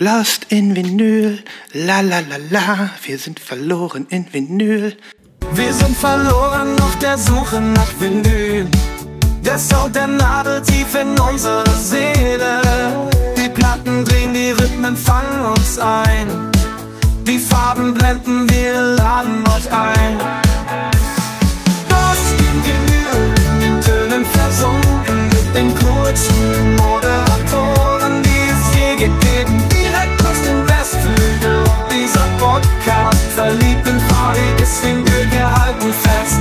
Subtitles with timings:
[0.00, 1.38] Lost in Vinyl,
[1.72, 4.96] la la la la, wir sind verloren in Vinyl.
[5.52, 8.66] Wir sind verloren auf der Suche nach Vinyl.
[9.44, 12.60] Der Sound der Nadel tief in unsere Seele.
[13.36, 16.26] Die Platten drehen, die Rhythmen fangen uns ein.
[17.24, 20.18] Die Farben blenden, wir laden euch ein.
[21.88, 29.63] Lost in Vinyl, in Tönen versunken mit den kurzen Moderatoren, die es je gegeben.
[31.94, 36.40] Dieser Podcast verliebt in farbiges Vinyl gehalten fest.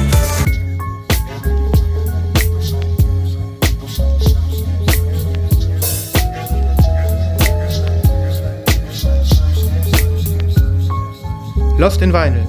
[11.77, 12.47] Lost in Vinyl,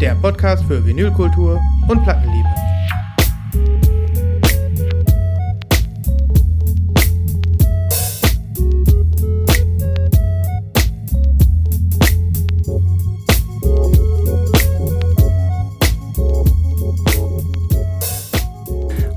[0.00, 2.65] der Podcast für Vinylkultur und Plattenliebe.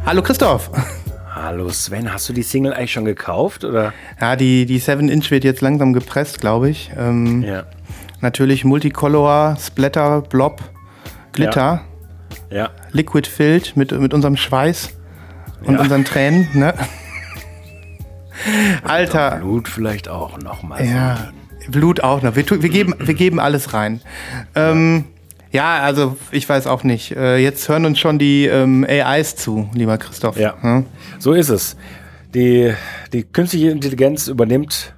[0.10, 0.72] Hallo Christoph.
[1.36, 3.94] Hallo Sven, hast du die Single eigentlich schon gekauft oder?
[4.20, 6.90] Ja, die, die 7-Inch wird jetzt langsam gepresst, glaube ich.
[6.98, 7.66] Ähm, Ja.
[8.20, 10.64] Natürlich Multicolor, Splatter, Blob,
[11.32, 11.82] Glitter,
[12.50, 12.72] Ja.
[12.92, 14.90] Liquid Filled mit, mit unserem Schweiß
[15.64, 15.82] und Ja.
[15.82, 16.48] unseren Tränen.
[16.56, 16.74] Ne?
[18.84, 20.84] Alter, Blut vielleicht auch noch mal.
[20.84, 21.18] ja,
[21.70, 22.36] Blut auch noch.
[22.36, 24.02] Wir, tu- wir, geben, wir geben alles rein.
[24.56, 25.19] Ähm, ja,
[25.53, 27.16] also ich weiß auch nicht.
[27.16, 30.38] Äh, jetzt hören uns schon die ähm, AIs zu, lieber Christoph.
[30.38, 30.61] Ja.
[30.61, 30.86] Hm?
[31.17, 31.75] So ist es.
[32.36, 32.73] Die,
[33.11, 34.94] die künstliche Intelligenz übernimmt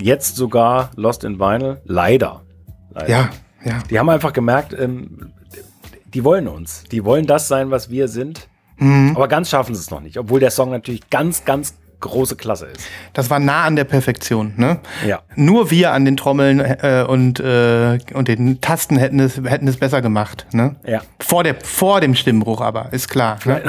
[0.00, 1.80] jetzt sogar Lost in Vinyl.
[1.84, 2.42] Leider.
[2.90, 3.08] Leider.
[3.08, 3.30] Ja,
[3.64, 3.78] ja.
[3.90, 5.32] Die haben einfach gemerkt, ähm,
[6.12, 6.84] die wollen uns.
[6.84, 8.48] Die wollen das sein, was wir sind.
[8.78, 9.12] Mhm.
[9.14, 10.18] Aber ganz schaffen sie es noch nicht.
[10.18, 11.74] Obwohl der Song natürlich ganz, ganz
[12.06, 12.86] große Klasse ist.
[13.12, 14.54] Das war nah an der Perfektion.
[14.56, 14.78] Ne?
[15.06, 15.22] Ja.
[15.34, 19.76] Nur wir an den Trommeln äh, und, äh, und den Tasten hätten es, hätten es
[19.76, 20.46] besser gemacht.
[20.52, 20.76] Ne?
[20.86, 21.02] Ja.
[21.20, 23.38] Vor, der, vor dem Stimmbruch aber, ist klar.
[23.44, 23.62] Ne?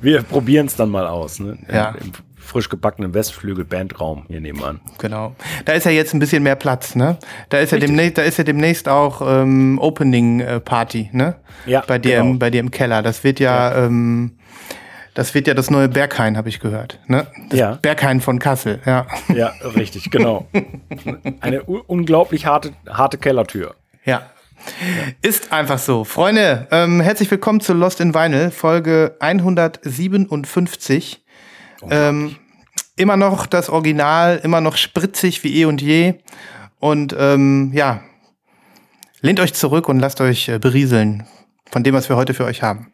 [0.00, 1.40] wir probieren es dann mal aus.
[1.40, 1.58] Ne?
[1.72, 1.94] Ja.
[2.00, 2.12] Im
[2.50, 4.80] frisch gebackenen Westflügel-Bandraum hier nebenan.
[4.98, 5.36] Genau.
[5.64, 7.16] Da ist ja jetzt ein bisschen mehr Platz, ne?
[7.48, 11.36] Da ist ja demnächst, da ist ja demnächst auch ähm, Opening äh, Party, ne?
[11.66, 12.30] Ja, Bei dir, genau.
[12.30, 13.02] im, bei dir im Keller.
[13.02, 14.32] Das wird ja, Ähm,
[15.20, 16.98] das wird ja das neue Berghain, habe ich gehört.
[17.06, 17.26] Ne?
[17.50, 17.74] Das Ja.
[17.74, 19.06] Berghain von Kassel, ja.
[19.28, 20.48] Ja, richtig, genau.
[21.42, 23.74] Eine unglaublich harte, harte Kellertür.
[24.06, 24.30] Ja.
[25.20, 26.04] Ist einfach so.
[26.04, 31.22] Freunde, ähm, herzlich willkommen zu Lost in Vinyl, Folge 157.
[31.90, 32.36] Ähm,
[32.96, 36.14] immer noch das Original, immer noch spritzig wie eh und je.
[36.78, 38.00] Und ähm, ja,
[39.20, 41.26] lehnt euch zurück und lasst euch äh, berieseln
[41.70, 42.90] von dem, was wir heute für euch haben.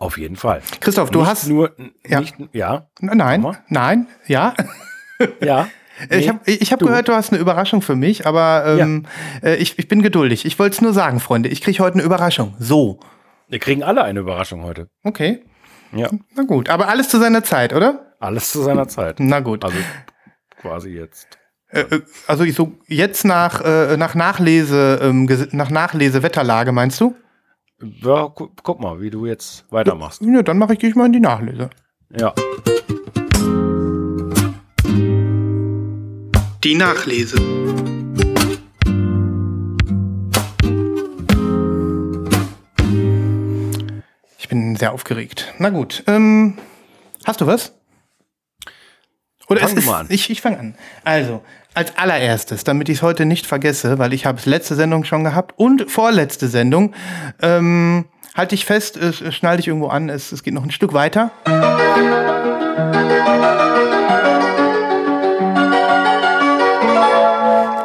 [0.00, 0.62] Auf jeden Fall.
[0.80, 1.48] Christoph, du nicht hast.
[1.48, 1.70] nur,
[2.06, 2.20] Ja.
[2.20, 4.54] nicht, ja, Nein, nein, ja.
[5.40, 5.68] ja.
[6.08, 6.86] Ich Nee, habe ich hab du.
[6.86, 9.04] gehört, du hast eine Überraschung für mich, aber ähm,
[9.42, 10.46] äh, ich, ich bin geduldig.
[10.46, 11.50] Ich wollte es nur sagen, Freunde.
[11.50, 12.54] Ich kriege heute eine Überraschung.
[12.58, 12.98] So.
[13.48, 14.88] Wir kriegen alle eine Überraschung heute.
[15.04, 15.44] Okay.
[15.92, 18.14] Ja, Na gut, aber alles zu seiner Zeit, oder?
[18.20, 19.16] alles zu seiner Zeit.
[19.18, 19.62] Na gut.
[19.64, 19.76] Also
[20.60, 21.26] quasi jetzt.
[21.68, 26.98] Äh, äh, also ich so jetzt nach, äh, nach Nachlese, ähm, nach Nachlese Wetterlage, meinst
[27.00, 27.14] du?
[27.82, 30.20] Ja, gu guck mal, wie du jetzt weitermachst.
[30.20, 31.70] Ja, dann mache ich dich mal in die Nachlese.
[32.14, 32.34] Ja.
[36.62, 37.36] Die Nachlese.
[44.38, 45.54] Ich bin sehr aufgeregt.
[45.58, 46.04] Na gut.
[46.06, 46.58] Ähm,
[47.24, 47.72] hast du was?
[49.48, 50.06] Oder Fang es du ist, mal an.
[50.10, 50.74] Ich, ich fange an.
[51.02, 51.42] Also,
[51.80, 55.24] als allererstes, damit ich es heute nicht vergesse, weil ich habe es letzte Sendung schon
[55.24, 56.92] gehabt und vorletzte Sendung,
[57.40, 58.04] ähm,
[58.34, 60.92] halte ich fest, es, es schnall dich irgendwo an, es, es geht noch ein Stück
[60.92, 61.30] weiter.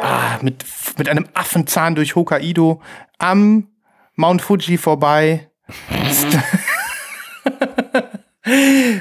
[0.02, 0.62] Ah, mit,
[0.98, 2.82] mit einem Affenzahn durch Hokkaido
[3.16, 3.68] am
[4.14, 5.48] Mount Fuji vorbei.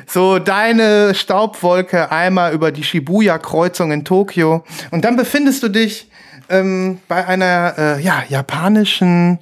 [0.07, 4.63] so deine Staubwolke einmal über die Shibuya-Kreuzung in Tokio.
[4.91, 6.09] Und dann befindest du dich
[6.49, 9.39] ähm, bei einer äh, ja, japanischen,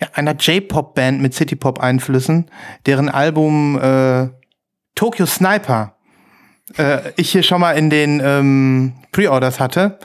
[0.00, 2.50] ja, einer J-Pop-Band mit City-Pop-Einflüssen,
[2.86, 4.28] deren Album äh,
[4.94, 5.94] Tokyo Sniper
[6.76, 9.98] äh, ich hier schon mal in den ähm, Pre-Orders hatte.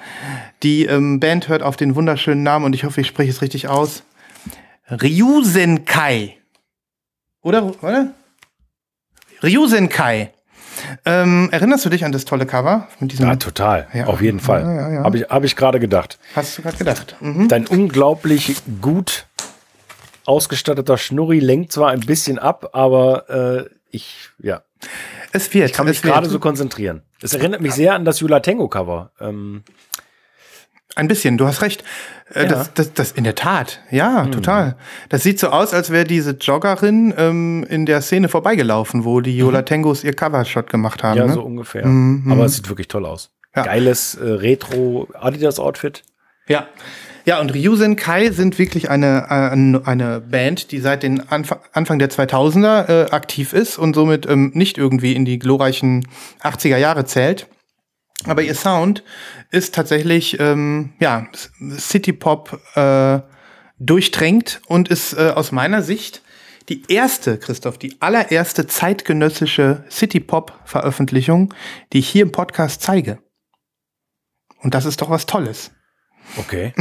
[0.61, 3.67] Die ähm, Band hört auf den wunderschönen Namen und ich hoffe, ich spreche es richtig
[3.67, 4.03] aus.
[4.89, 6.37] Ryusenkai.
[7.41, 7.73] Oder?
[7.83, 8.13] Oder?
[9.43, 10.31] Ryusenkai.
[11.05, 12.87] Ähm, erinnerst du dich an das tolle Cover?
[12.99, 13.87] Mit diesem, Ja, total.
[13.93, 14.05] Ja.
[14.07, 14.61] Auf jeden Fall.
[14.63, 15.03] Ja, ja.
[15.03, 16.17] Habe ich, hab ich gerade gedacht.
[16.35, 17.15] Hast du gerade gedacht?
[17.19, 17.47] Mhm.
[17.47, 19.27] Dein unglaublich gut
[20.25, 24.61] ausgestatteter Schnurri lenkt zwar ein bisschen ab, aber äh, ich, ja,
[25.31, 25.69] Es wird.
[25.69, 27.03] ich kann mich gerade so konzentrieren.
[27.21, 29.11] Es erinnert mich sehr an das Jula Tango Cover.
[29.19, 29.63] Ähm,
[30.95, 31.83] Ein bisschen, du hast recht.
[32.33, 32.49] Äh, Ja.
[32.49, 34.75] Das, das, das in der Tat, ja, total.
[35.09, 39.37] Das sieht so aus, als wäre diese Joggerin ähm, in der Szene vorbeigelaufen, wo die
[39.37, 41.17] Yola Tangos ihr Covershot gemacht haben.
[41.17, 41.33] ja, ne?
[41.33, 41.85] so ungefähr.
[41.85, 42.45] Mhm, Aber mhm.
[42.45, 43.31] es sieht wirklich toll aus.
[43.55, 43.63] Ja.
[43.63, 46.03] Geiles äh, Retro Adidas Outfit.
[46.47, 46.67] Ja.
[47.25, 51.97] Ja, und Ryusen Kai sind wirklich eine, eine, eine Band, die seit den Anfang, Anfang
[51.97, 56.05] der 2000er äh, aktiv ist und somit ähm, nicht irgendwie in die glorreichen
[56.41, 57.47] 80er Jahre zählt.
[58.25, 59.03] Aber ihr Sound
[59.51, 61.27] ist tatsächlich ähm, ja,
[61.77, 63.19] City-Pop äh,
[63.79, 66.21] durchtränkt und ist äh, aus meiner Sicht
[66.69, 71.53] die erste, Christoph, die allererste zeitgenössische City-Pop-Veröffentlichung,
[71.91, 73.19] die ich hier im Podcast zeige.
[74.59, 75.71] Und das ist doch was Tolles.
[76.37, 76.73] Okay.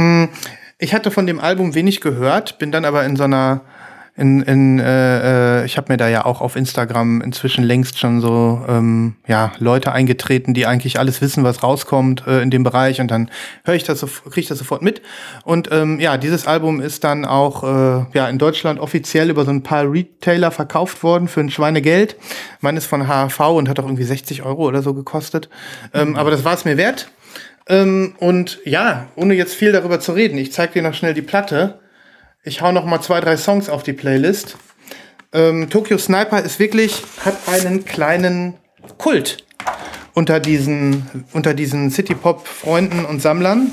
[0.79, 3.65] Ich hatte von dem Album wenig gehört, bin dann aber in so einer,
[4.15, 8.21] in, in äh, äh, ich habe mir da ja auch auf Instagram inzwischen längst schon
[8.21, 13.01] so ähm, ja Leute eingetreten, die eigentlich alles wissen, was rauskommt äh, in dem Bereich
[13.01, 13.31] und dann
[13.65, 15.01] höre ich das, so, kriege ich das sofort mit
[15.45, 19.51] und ähm, ja, dieses Album ist dann auch äh, ja in Deutschland offiziell über so
[19.51, 22.15] ein paar Retailer verkauft worden für ein Schweinegeld.
[22.61, 25.49] Meines von HV und hat auch irgendwie 60 Euro oder so gekostet,
[25.93, 27.09] ähm, aber das war es mir wert.
[27.67, 31.21] Ähm, und ja, ohne jetzt viel darüber zu reden, ich zeige dir noch schnell die
[31.21, 31.79] Platte.
[32.45, 34.57] Ich hau noch mal zwei, drei Songs auf die Playlist.
[35.31, 38.55] Ähm, Tokyo Sniper ist wirklich, hat einen kleinen
[38.97, 39.45] Kult
[40.13, 43.71] unter diesen, unter diesen City-Pop-Freunden und Sammlern.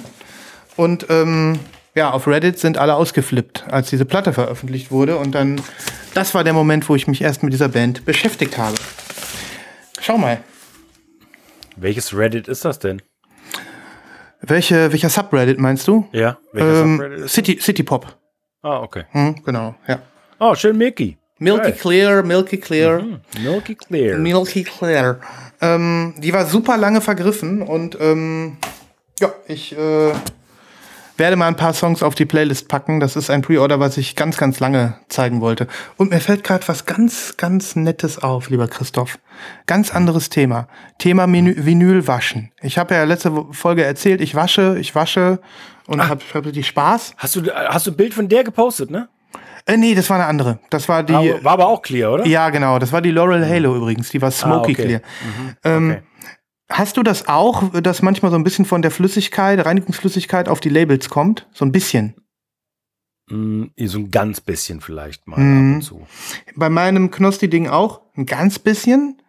[0.77, 1.59] Und ähm,
[1.97, 5.17] ja, auf Reddit sind alle ausgeflippt, als diese Platte veröffentlicht wurde.
[5.17, 5.61] Und dann,
[6.15, 8.77] das war der Moment, wo ich mich erst mit dieser Band beschäftigt habe.
[10.01, 10.39] Schau mal.
[11.77, 13.03] Welches Reddit ist das denn?
[14.41, 16.09] Welche, welcher Subreddit meinst du?
[16.13, 16.39] Ja.
[16.53, 18.20] Welches Ähm, Subreddit City, City Pop.
[18.63, 19.05] Ah, okay.
[19.13, 20.01] Hm, genau, ja.
[20.39, 21.17] Oh, schön Milky.
[21.39, 21.73] Milky.
[21.73, 23.03] Clear, Milky Clear,
[23.43, 24.19] Milky Clear.
[24.19, 25.19] Milky Clear.
[25.63, 28.59] Ähm, die war super lange vergriffen und ähm,
[29.19, 30.13] ja, ich äh,
[31.21, 32.99] werde mal ein paar Songs auf die Playlist packen.
[32.99, 35.69] Das ist ein Pre-Order, was ich ganz, ganz lange zeigen wollte.
[35.97, 39.19] Und mir fällt gerade was ganz, ganz Nettes auf, lieber Christoph.
[39.67, 40.67] Ganz anderes Thema.
[40.99, 42.51] Thema Menü Vinyl waschen.
[42.63, 45.41] Ich habe ja letzte Folge erzählt, ich wasche, ich wasche
[45.87, 47.15] und habe hab richtig Spaß.
[47.19, 49.09] Hast du, hast du ein Bild von der gepostet, ne?
[49.67, 50.59] Äh, nee, das war eine andere.
[50.71, 51.13] Das war die.
[51.13, 52.27] war, war aber auch clear, oder?
[52.27, 52.79] Ja, genau.
[52.79, 54.09] Das war die Laurel Halo übrigens.
[54.09, 54.75] Die war Smoky Ah, okay.
[54.75, 55.01] Clear.
[55.65, 56.03] Ähm, Okay.
[56.71, 60.69] Hast du das auch, dass manchmal so ein bisschen von der Flüssigkeit, Reinigungsflüssigkeit auf die
[60.69, 61.47] Labels kommt?
[61.53, 62.15] So ein bisschen.
[63.29, 65.71] Mm, so ein ganz bisschen vielleicht mal Mhm.
[65.71, 66.07] ab und zu.
[66.57, 69.21] Bei meinem Knosti-Ding auch ein ganz bisschen.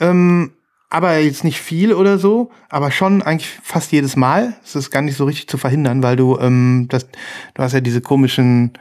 [0.00, 0.52] Ähm,
[0.90, 4.54] aber jetzt nicht viel oder so, aber schon eigentlich fast jedes Mal.
[4.64, 7.06] Es ist gar nicht so richtig zu verhindern, weil du ähm, das,
[7.54, 8.72] du hast ja diese komischen,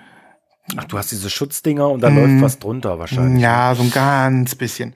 [0.77, 2.18] Ach, du hast diese Schutzdinger und da Mhm.
[2.18, 3.42] läuft was drunter wahrscheinlich.
[3.42, 4.94] ja, so ein ganz bisschen.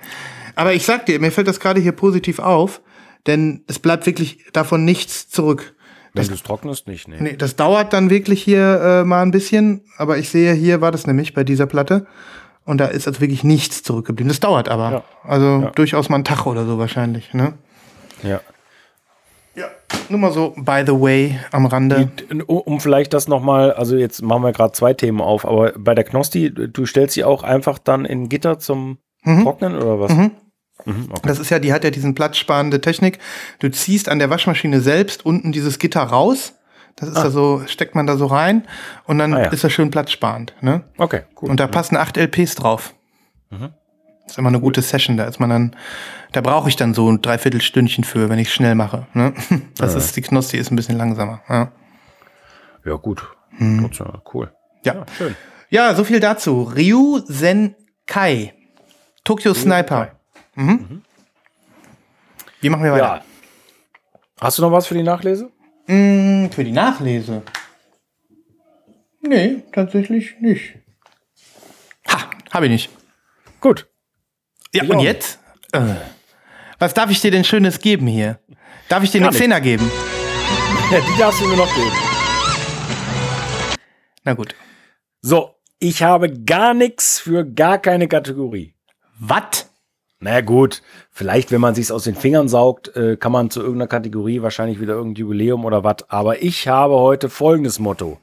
[0.56, 2.81] Aber ich sag dir, mir fällt das gerade hier positiv auf,
[3.25, 5.74] denn es bleibt wirklich davon nichts zurück.
[6.14, 7.18] Wenn du es trocknest, nicht, nee.
[7.19, 10.92] Nee, das dauert dann wirklich hier äh, mal ein bisschen, aber ich sehe, hier war
[10.92, 12.08] das nämlich bei dieser Platte.
[12.66, 14.28] Und da ist also wirklich nichts zurückgeblieben.
[14.28, 14.92] Das dauert aber.
[14.92, 15.04] Ja.
[15.24, 15.69] Also Ja.
[15.75, 17.34] durchaus mal einen Tag oder so wahrscheinlich.
[17.34, 17.54] Ne?
[18.24, 18.42] Ja.
[19.56, 19.66] Ja.
[20.10, 22.10] Nur mal so, by the way, am Rande.
[22.48, 26.04] Um- vielleicht das nochmal, also jetzt machen wir gerade zwei Themen auf, aber bei der
[26.04, 30.12] Knosti, du stellst sie auch einfach dann in Gitter zum Trocknen oder was?
[30.14, 30.31] Mhm.
[30.85, 31.21] Mhm, okay.
[31.27, 33.19] Das ist ja, die hat ja diesen platzsparende Technik.
[33.59, 36.54] Du ziehst an der Waschmaschine selbst unten dieses Gitter raus.
[36.95, 38.68] Das ist da so, steckt man da so rein
[39.06, 39.49] und dann Ah, ja.
[39.52, 40.56] ist das schön platzsparend.
[40.61, 40.83] Ne?
[40.97, 41.49] Okay, cool.
[41.52, 42.95] Und da passen acht LPs drauf.
[43.52, 43.69] Mhm.
[44.23, 45.16] Das ist immer eine gute Session.
[45.16, 45.75] Da ist man dann,
[46.31, 49.06] da brauche ich dann so ein Dreiviertelstündchen für, wenn ich schnell mache.
[49.13, 49.33] Ne?
[49.78, 51.42] Das ist, die Knosti ist ein bisschen langsamer.
[51.49, 51.71] Ja,
[52.85, 53.28] ja, gut.
[53.59, 54.52] Trotzdem, cool.
[54.83, 55.06] ja.
[55.18, 55.35] Schön.
[55.69, 56.63] ja so viel dazu.
[56.63, 57.75] Ryu Zen
[58.06, 58.54] Kai.
[59.23, 60.11] Tokyo Sniper.
[60.57, 61.04] Mhm.
[62.61, 63.04] Wie machen wir weiter?
[63.04, 63.26] Ja.
[64.42, 65.52] Hast du noch was für die Nachlese?
[65.87, 67.44] Mm, Für die Nachlese.
[69.21, 70.76] Nee, tatsächlich nicht.
[72.09, 72.90] Ha, habe ich nicht.
[73.61, 73.87] Gut.
[74.73, 75.40] Ja, Ich und auch jetzt?
[75.73, 75.95] Äh,
[76.80, 78.40] was darf ich dir denn Schönes geben hier?
[78.90, 79.90] Darf ich dir Gar eine Zehner geben?
[80.92, 81.92] Ja, die darfst du mir noch geben.
[84.23, 84.56] Na gut.
[85.21, 88.73] So, ich habe gar nichts für gar keine Kategorie.
[89.19, 89.67] Was?
[90.19, 90.81] Na gut,
[91.12, 94.81] vielleicht, wenn man sich's aus den Fingern saugt, äh, kann man zu irgendeiner Kategorie wahrscheinlich
[94.81, 96.09] wieder irgendein Jubiläum oder was.
[96.09, 98.19] Aber ich habe heute folgendes Motto.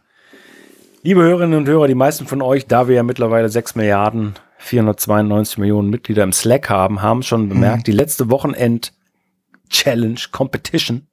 [1.03, 5.59] Liebe Hörerinnen und Hörer, die meisten von euch, da wir ja mittlerweile 6 Milliarden 492
[5.59, 11.07] Millionen Mitglieder im Slack haben, haben schon bemerkt, die letzte Wochenend-Challenge, Competition,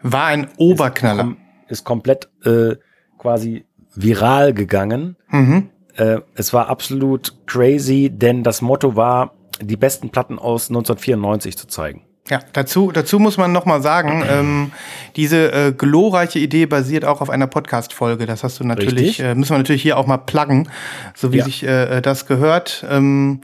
[0.00, 1.24] War ein Oberknaller.
[1.24, 1.36] kom
[1.68, 2.76] ist komplett äh,
[3.18, 5.16] quasi viral gegangen.
[5.28, 5.68] Mhm.
[5.94, 11.66] Äh, es war absolut crazy, denn das Motto war, die besten Platten aus 1994 zu
[11.66, 12.02] zeigen.
[12.28, 14.72] Ja, dazu, dazu muss man noch mal sagen, ähm,
[15.16, 18.26] diese äh, glorreiche Idee basiert auch auf einer Podcast-Folge.
[18.26, 20.68] Das hast du natürlich, äh, müssen wir natürlich hier auch mal pluggen,
[21.14, 21.44] so wie Ja.
[21.44, 22.86] sich äh, das gehört.
[22.88, 23.40] Ähm,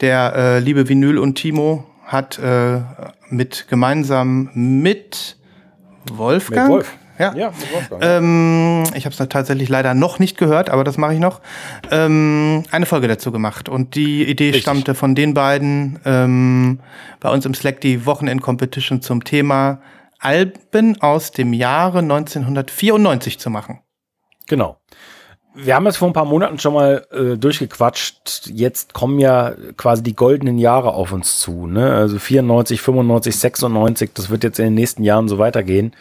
[0.00, 2.80] der äh, liebe Vinyl und Timo hat äh,
[3.28, 5.36] mit gemeinsam mit
[6.12, 6.68] Wolfgang.
[6.68, 6.96] Mit Wolf.
[7.22, 7.34] Ja.
[7.34, 7.52] Ja.
[8.00, 11.40] Ähm, ich habe es tatsächlich leider noch nicht gehört, aber das mache ich noch.
[11.90, 13.68] Ähm, eine Folge dazu gemacht.
[13.68, 14.62] Und die Idee Richtig.
[14.62, 16.80] stammte von den beiden ähm,
[17.20, 19.80] bei uns im Slack die Wochenend-Competition zum Thema
[20.18, 23.80] Alben aus dem Jahre 1994 zu machen.
[24.46, 24.78] Genau.
[25.54, 28.46] Wir haben es vor ein paar Monaten schon mal äh, durchgequatscht.
[28.46, 31.66] Jetzt kommen ja quasi die goldenen Jahre auf uns zu.
[31.66, 31.92] Ne?
[31.92, 35.94] Also 94, 95, 96, das wird jetzt in den nächsten Jahren so weitergehen.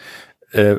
[0.51, 0.77] Äh,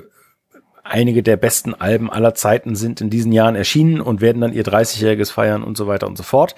[0.92, 4.64] einige der besten Alben aller Zeiten sind in diesen Jahren erschienen und werden dann ihr
[4.64, 6.54] 30-jähriges feiern und so weiter und so fort.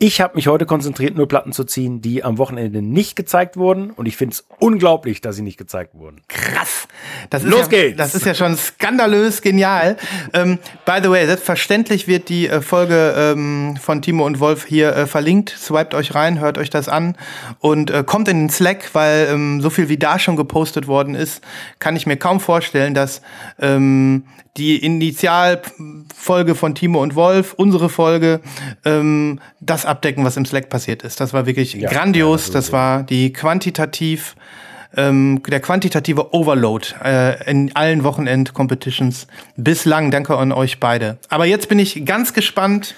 [0.00, 3.90] Ich habe mich heute konzentriert, nur Platten zu ziehen, die am Wochenende nicht gezeigt wurden.
[3.90, 6.20] Und ich finde es unglaublich, dass sie nicht gezeigt wurden.
[6.28, 6.86] Krass.
[7.30, 7.96] Das Los ist ja, geht's.
[7.96, 9.96] Das ist ja schon skandalös genial.
[10.32, 14.94] Ähm, by the way, selbstverständlich wird die äh, Folge ähm, von Timo und Wolf hier
[14.94, 15.50] äh, verlinkt.
[15.58, 17.16] Swiped euch rein, hört euch das an
[17.58, 21.16] und äh, kommt in den Slack, weil ähm, so viel wie da schon gepostet worden
[21.16, 21.42] ist,
[21.80, 23.20] kann ich mir kaum vorstellen, dass
[23.58, 24.22] ähm,
[24.58, 28.40] die Initialfolge von Timo und Wolf, unsere Folge,
[28.84, 31.20] ähm, das abdecken, was im Slack passiert ist.
[31.20, 32.48] Das war wirklich Ja, grandios.
[32.48, 34.36] ja, das war die quantitativ
[34.96, 39.26] ähm, der quantitative Overload äh, in allen Wochenend-Competitions
[39.56, 40.10] bislang.
[40.10, 41.18] Danke an euch beide.
[41.28, 42.94] Aber jetzt bin ich ganz gespannt,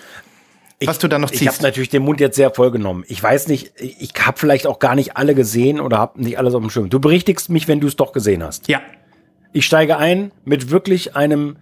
[0.84, 1.62] was du da noch Ich habe ziehst.
[1.62, 3.04] natürlich den Mund jetzt sehr voll genommen.
[3.08, 6.54] Ich weiß nicht, ich habe vielleicht auch gar nicht alle gesehen oder habe nicht alles
[6.54, 6.90] auf dem Schirm.
[6.90, 8.68] Du berichtigst mich, wenn du es doch gesehen hast.
[8.68, 8.80] Ja,
[9.52, 11.56] Ich steige ein mit wirklich einem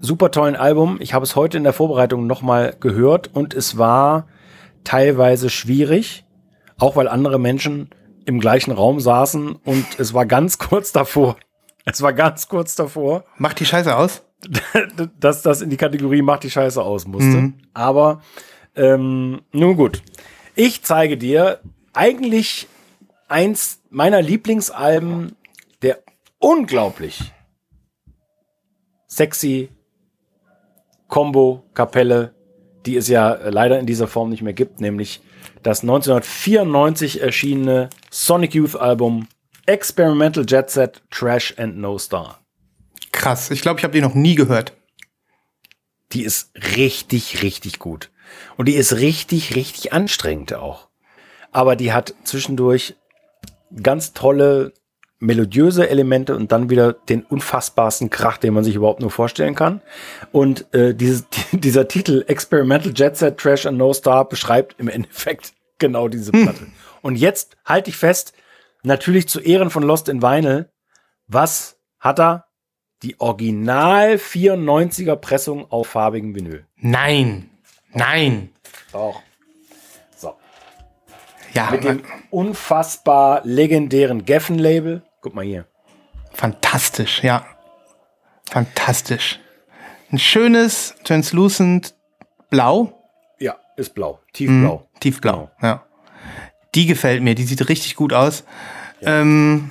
[0.00, 0.98] super tollen Album.
[1.00, 4.26] Ich habe es heute in der Vorbereitung nochmal gehört und es war
[4.84, 6.24] teilweise schwierig,
[6.78, 7.90] auch weil andere Menschen
[8.24, 11.36] im gleichen Raum saßen und es war ganz kurz davor.
[11.84, 14.22] Es war ganz kurz davor, mach die Scheiße aus.
[15.20, 17.52] dass das in die Kategorie macht die Scheiße aus musste.
[17.74, 18.22] Aber
[18.74, 20.02] ähm, nun gut.
[20.54, 21.60] Ich zeige dir
[21.92, 22.68] eigentlich
[23.28, 25.36] eins meiner Lieblingsalben
[25.82, 26.00] der
[26.38, 27.32] unglaublich
[29.12, 29.68] sexy
[31.08, 32.34] Combo-Kapelle,
[32.86, 35.20] die es ja leider in dieser Form nicht mehr gibt, nämlich
[35.62, 39.28] das 1994 erschienene Sonic Youth Album
[39.66, 42.40] Experimental Jet Set Trash and No Star.
[43.12, 43.50] Krass.
[43.50, 44.72] Ich glaube, ich habe die noch nie gehört.
[46.12, 48.10] Die ist richtig, richtig gut.
[48.56, 50.88] Und die ist richtig, richtig anstrengend auch.
[51.50, 52.96] Aber die hat zwischendurch
[53.82, 54.72] ganz tolle
[55.22, 59.80] melodiöse Elemente und dann wieder den unfassbarsten Krach, den man sich überhaupt nur vorstellen kann.
[60.32, 65.52] Und äh, dieses, dieser Titel Experimental Jet Set Trash and No Star beschreibt im Endeffekt
[65.78, 66.66] genau diese Platte.
[67.02, 68.32] Und jetzt halte ich fest,
[68.82, 70.68] natürlich zu Ehren von Lost in Vinyl,
[71.28, 72.46] was hat er?
[73.04, 76.66] Die Original 94er Pressung auf farbigem Vinyl.
[76.76, 77.50] Nein.
[77.92, 78.50] Nein.
[78.92, 79.22] Auch.
[80.16, 80.34] So.
[81.52, 85.02] Ja, Mit dem unfassbar legendären Geffen-Label.
[85.22, 85.66] Guck mal hier.
[86.34, 87.46] fantastisch, ja.
[88.50, 89.38] Fantastisch.
[90.10, 91.94] Ein schönes, translucent
[92.50, 92.92] Blau.
[93.38, 94.18] Ja, ist blau.
[94.34, 94.86] Tiefblau.
[95.00, 95.84] Tiefblau, ja.
[96.74, 98.44] Die gefällt mir, die sieht richtig gut aus.
[99.00, 99.70] Ähm,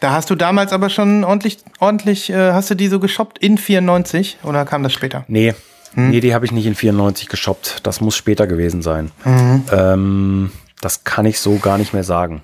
[0.00, 3.56] da hast du damals aber schon ordentlich, ordentlich, äh, hast du die so geshoppt in
[3.58, 5.24] 94 oder kam das später?
[5.28, 5.54] Nee.
[5.96, 7.86] Nee, die habe ich nicht in 94 geshoppt.
[7.86, 9.12] Das muss später gewesen sein.
[9.24, 12.42] Ähm, das kann ich so gar nicht mehr sagen.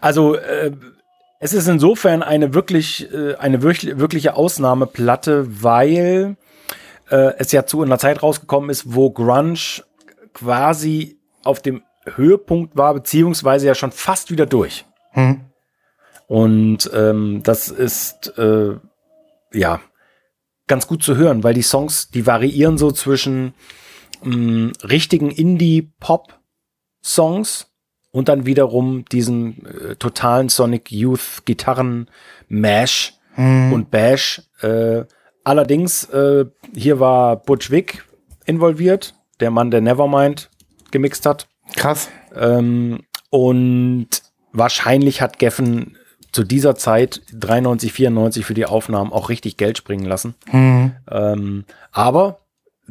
[0.00, 0.72] Also, äh,
[1.38, 6.36] es ist insofern eine wirklich, äh, eine wirklich, wirkliche Ausnahmeplatte, weil
[7.10, 9.82] äh, es ja zu einer Zeit rausgekommen ist, wo Grunge
[10.34, 14.84] quasi auf dem Höhepunkt war, beziehungsweise ja schon fast wieder durch.
[16.26, 18.76] Und ähm, das ist äh,
[19.52, 19.80] ja
[20.66, 23.54] ganz gut zu hören, weil die Songs, die variieren so zwischen
[24.22, 27.69] mh, richtigen Indie-Pop-Songs
[28.12, 33.14] und dann wiederum diesen äh, totalen Sonic Youth Gitarren-Mash
[33.72, 34.42] und Bash.
[34.60, 35.04] Äh,
[35.44, 38.04] allerdings, äh, hier war Butch Vig
[38.44, 40.50] involviert, der Mann, der Nevermind
[40.90, 41.48] gemixt hat.
[41.76, 42.10] Krass.
[42.34, 43.00] Ähm,
[43.30, 44.08] und
[44.52, 45.96] wahrscheinlich hat Geffen
[46.32, 50.34] zu dieser Zeit 93, 94 für die Aufnahmen auch richtig Geld springen lassen.
[51.10, 52.39] Ähm, aber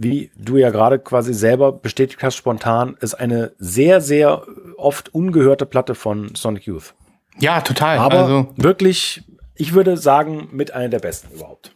[0.02, 4.44] wie du ja gerade quasi selber bestätigt hast, spontan, ist eine sehr, sehr
[4.78, 6.94] oft ungehörte Platte von Sonic Youth.
[7.40, 7.98] Ja, total.
[7.98, 9.24] Aber also, wirklich,
[9.56, 11.74] ich würde sagen, mit einer der besten überhaupt.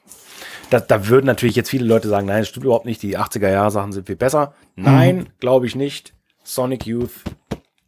[0.70, 3.50] Da, da würden natürlich jetzt viele Leute sagen, nein, das stimmt überhaupt nicht, die 80er
[3.50, 4.54] Jahre Sachen sind viel besser.
[4.76, 6.14] Nein, glaube ich nicht.
[6.44, 7.12] Sonic Youth,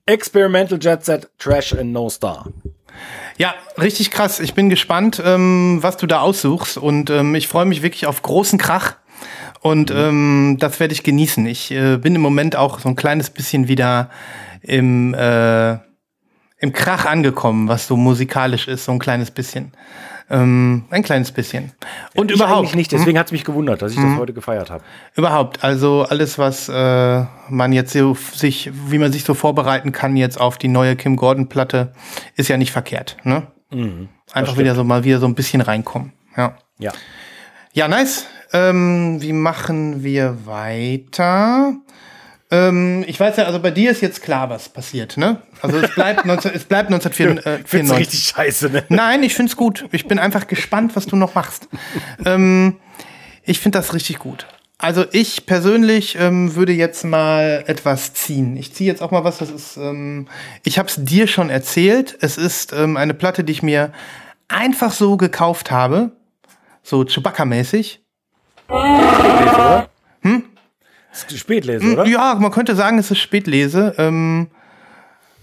[0.05, 2.47] Experimental Jet Set, Trash and No Star.
[3.37, 4.39] Ja, richtig krass.
[4.39, 6.77] Ich bin gespannt, ähm, was du da aussuchst.
[6.77, 8.95] Und ähm, ich freue mich wirklich auf großen Krach.
[9.65, 11.43] Und ähm, das werde ich genießen.
[11.47, 14.11] Ich äh, bin im Moment auch so ein kleines bisschen wieder
[14.61, 15.71] im, äh,
[16.59, 19.71] im Krach angekommen, was so musikalisch ist, so ein kleines bisschen.
[20.29, 21.71] Ähm, ein kleines bisschen.
[22.13, 22.75] Und Ich überhaupt.
[22.75, 24.83] nicht, deswegen hat es mich gewundert, dass ich das heute gefeiert habe.
[25.15, 30.15] Überhaupt, also alles, was äh, man jetzt so sich, wie man sich so vorbereiten kann
[30.15, 31.91] jetzt auf die neue Kim Gordon Platte,
[32.35, 33.17] ist ja nicht verkehrt.
[33.23, 33.47] Ne?
[34.31, 36.13] Einfach wieder so mal wieder so ein bisschen reinkommen.
[36.37, 36.91] Ja, Ja.
[37.73, 38.27] ja nice.
[38.53, 41.73] Ähm, wie machen wir weiter?
[42.51, 45.41] Ähm, ich weiß ja, also bei dir ist jetzt klar, was passiert, ne?
[45.61, 47.97] Also es bleibt, 19, es bleibt Find's 1994.
[47.99, 48.83] richtig scheiße, ne?
[48.89, 49.85] Nein, ich find's gut.
[49.91, 51.67] Ich bin einfach gespannt, was du noch machst.
[52.25, 52.77] ähm,
[53.43, 54.47] ich finde das richtig gut.
[54.77, 58.57] Also ich persönlich ähm, würde jetzt mal etwas ziehen.
[58.57, 60.27] Ich ziehe jetzt auch mal was, das ist, ähm,
[60.63, 62.17] ich habe es dir schon erzählt.
[62.21, 63.91] Es ist ähm, eine Platte, die ich mir
[64.47, 66.11] einfach so gekauft habe.
[66.83, 68.04] So Chewbacca-mäßig.
[68.69, 69.87] Oder?
[70.21, 70.43] Hm?
[71.13, 72.05] Spätlese, oder?
[72.05, 73.93] Ja, man könnte sagen, es ist Spätlese.
[73.97, 74.47] Ähm,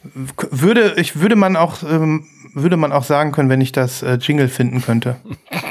[0.04, 4.14] würde, ich, würde, man auch, ähm, würde man auch sagen können, wenn ich das äh,
[4.20, 5.16] Jingle finden könnte.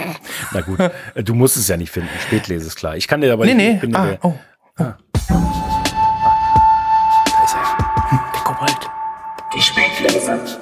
[0.54, 2.10] Na gut, äh, du musst es ja nicht finden.
[2.28, 2.96] Spätlese ist klar.
[2.96, 3.66] Ich kann dir aber Nee, nicht.
[3.68, 3.74] nee.
[3.76, 4.34] ich bin Ah, dir- oh.
[4.80, 4.84] oh.
[8.34, 8.90] Der Kobold.
[9.56, 10.60] Die Spätlese.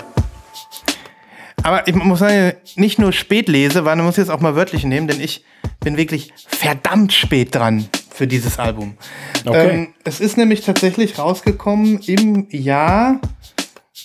[1.69, 5.07] Aber ich muss sagen, nicht nur Spätlese, weil man muss jetzt auch mal wörtlich nehmen,
[5.07, 5.45] denn ich
[5.81, 8.97] bin wirklich verdammt spät dran für dieses Album.
[9.45, 9.69] Okay.
[9.69, 13.21] Ähm, es ist nämlich tatsächlich rausgekommen im Jahr,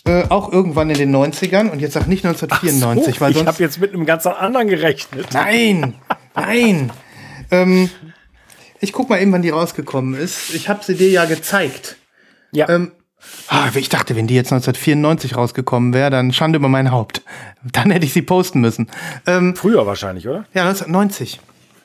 [0.05, 3.49] äh, auch irgendwann in den 90ern und jetzt auch nicht 1994, So, weil ich sonst
[3.49, 5.29] habe jetzt mit einem ganz anderen gerechnet.
[5.33, 5.95] Nein,
[6.35, 6.93] nein.
[7.51, 7.89] ähm,
[8.79, 10.55] ich guck mal eben, wann die rausgekommen ist.
[10.55, 11.97] Ich habe sie dir ja gezeigt.
[12.53, 12.69] Ja.
[12.69, 12.93] Ähm,
[13.75, 17.23] ich dachte, wenn die jetzt 1994 rausgekommen wäre, dann Schande über mein Haupt.
[17.63, 18.91] Dann hätte ich sie posten müssen.
[19.27, 20.45] Ähm, Früher wahrscheinlich, oder?
[20.55, 21.41] ja, 1990.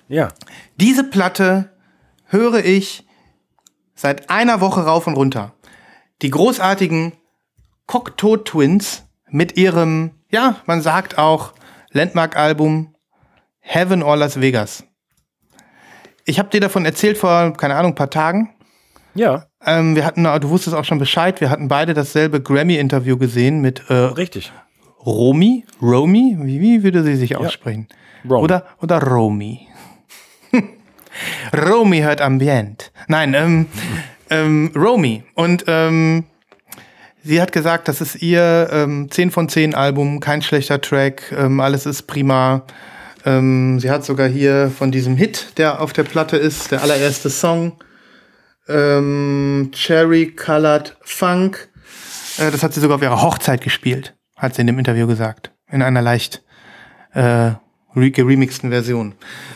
[0.08, 0.30] Ja.
[0.78, 1.72] Diese Platte
[2.26, 3.06] höre ich
[3.96, 5.54] seit einer Woche rauf und runter.
[6.22, 7.14] Die großartigen
[7.86, 11.54] Cocteau Twins mit ihrem, ja, man sagt auch
[11.92, 12.96] Landmark-Album
[13.60, 14.84] Heaven or Las Vegas.
[16.26, 18.54] Ich habe dir davon erzählt vor, keine Ahnung, ein paar Tagen.
[19.16, 23.60] Ja, Ähm, wir hatten, du wusstest auch schon Bescheid, wir hatten beide dasselbe Grammy-Interview gesehen
[23.60, 24.52] mit äh, richtig.
[25.06, 25.66] Romy.
[25.82, 26.38] Romy?
[26.42, 27.88] Wie, wie würde sie sich aussprechen?
[28.24, 28.44] Romy.
[28.44, 29.68] Oder, oder Romy.
[31.54, 32.92] Romy hört Ambient.
[33.08, 33.66] Nein, ähm,
[34.30, 35.24] ähm, Romy.
[35.36, 36.26] Und ähm,
[37.24, 41.60] sie hat gesagt, das ist ihr ähm, 10 von 10 Album, kein schlechter Track, ähm,
[41.60, 42.64] alles ist prima.
[43.26, 47.30] Ähm, sie hat sogar hier von diesem Hit, der auf der Platte ist, der allererste
[47.30, 47.74] Song,
[48.70, 51.70] ähm, Cherry Colored Funk.
[52.38, 55.52] Äh, das hat sie sogar auf ihrer Hochzeit gespielt, hat sie in dem Interview gesagt.
[55.72, 56.44] In einer leicht
[57.14, 57.52] äh,
[57.96, 59.16] re geremixten Version.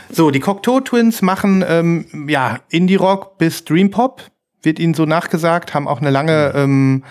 [0.10, 4.24] So, die Cocteau Twins machen ähm, ja Indie-Rock bis Dream-Pop,
[4.62, 7.04] wird ihnen so nachgesagt, haben auch eine lange ähm,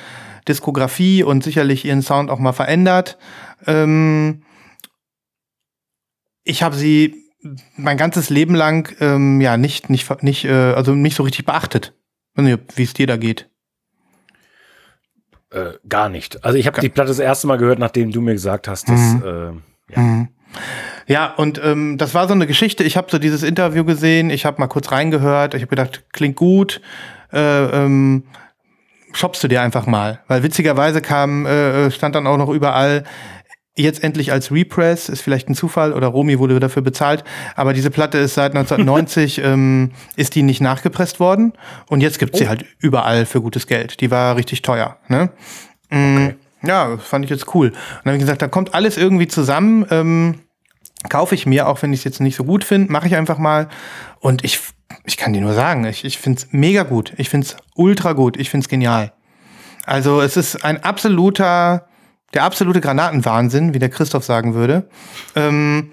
[0.49, 3.19] Diskografie und sicherlich ihren Sound auch mal verändert.
[3.67, 4.43] Ähm,
[6.45, 7.22] ich habe sie
[7.77, 11.95] mein ganzes Leben lang ähm, ja nicht nicht nicht äh, also nicht so richtig beachtet.
[12.35, 13.51] Wie es dir da geht.
[15.51, 16.45] Äh, gar nicht.
[16.45, 19.01] Also ich habe die Platte das erste Mal gehört, nachdem du mir gesagt hast, dass
[19.15, 19.63] Mhm.
[19.91, 20.27] äh, ja.
[21.07, 22.85] Ja, und ähm, das war so eine Geschichte.
[22.85, 26.37] Ich habe so dieses Interview gesehen, ich habe mal kurz reingehört, ich habe gedacht, klingt
[26.37, 26.81] gut.
[27.33, 27.39] Äh,
[27.85, 28.25] ähm,
[29.13, 30.21] shoppst du dir einfach mal.
[30.29, 33.05] Weil witzigerweise kam, äh, stand dann auch noch überall,
[33.77, 37.25] jetzt endlich als Repress, ist vielleicht ein Zufall oder Romy wurde dafür bezahlt,
[37.57, 41.53] aber diese Platte ist seit 1990, ähm, ist die nicht nachgepresst worden
[41.89, 44.01] und jetzt gibt's sie halt überall für gutes Geld.
[44.01, 44.99] Die war richtig teuer.
[45.09, 45.31] Ne?
[45.91, 46.29] Mm,
[46.67, 47.69] Ja, das fand ich jetzt cool.
[47.69, 49.87] Und dann habe ich gesagt, da kommt alles irgendwie zusammen.
[49.91, 50.41] Ähm,
[51.09, 53.39] kaufe ich mir, auch wenn ich es jetzt nicht so gut finde, mache ich einfach
[53.39, 53.69] mal.
[54.21, 54.61] Und ich,
[55.05, 57.13] ich kann dir nur sagen, ich, ich finde es mega gut.
[57.17, 58.37] Ich finde es ultra gut.
[58.37, 59.13] Ich finde es genial.
[59.85, 61.89] Also es ist ein absoluter,
[62.35, 64.89] der absolute Granatenwahnsinn, wie der Christoph sagen würde.
[65.35, 65.93] Ähm,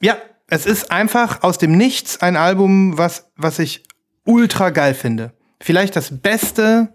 [0.00, 0.16] ja,
[0.48, 3.84] es ist einfach aus dem Nichts ein Album, was, was ich
[4.24, 5.32] ultra geil finde.
[5.60, 6.94] Vielleicht das beste,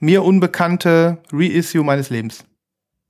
[0.00, 2.44] mir unbekannte Reissue meines Lebens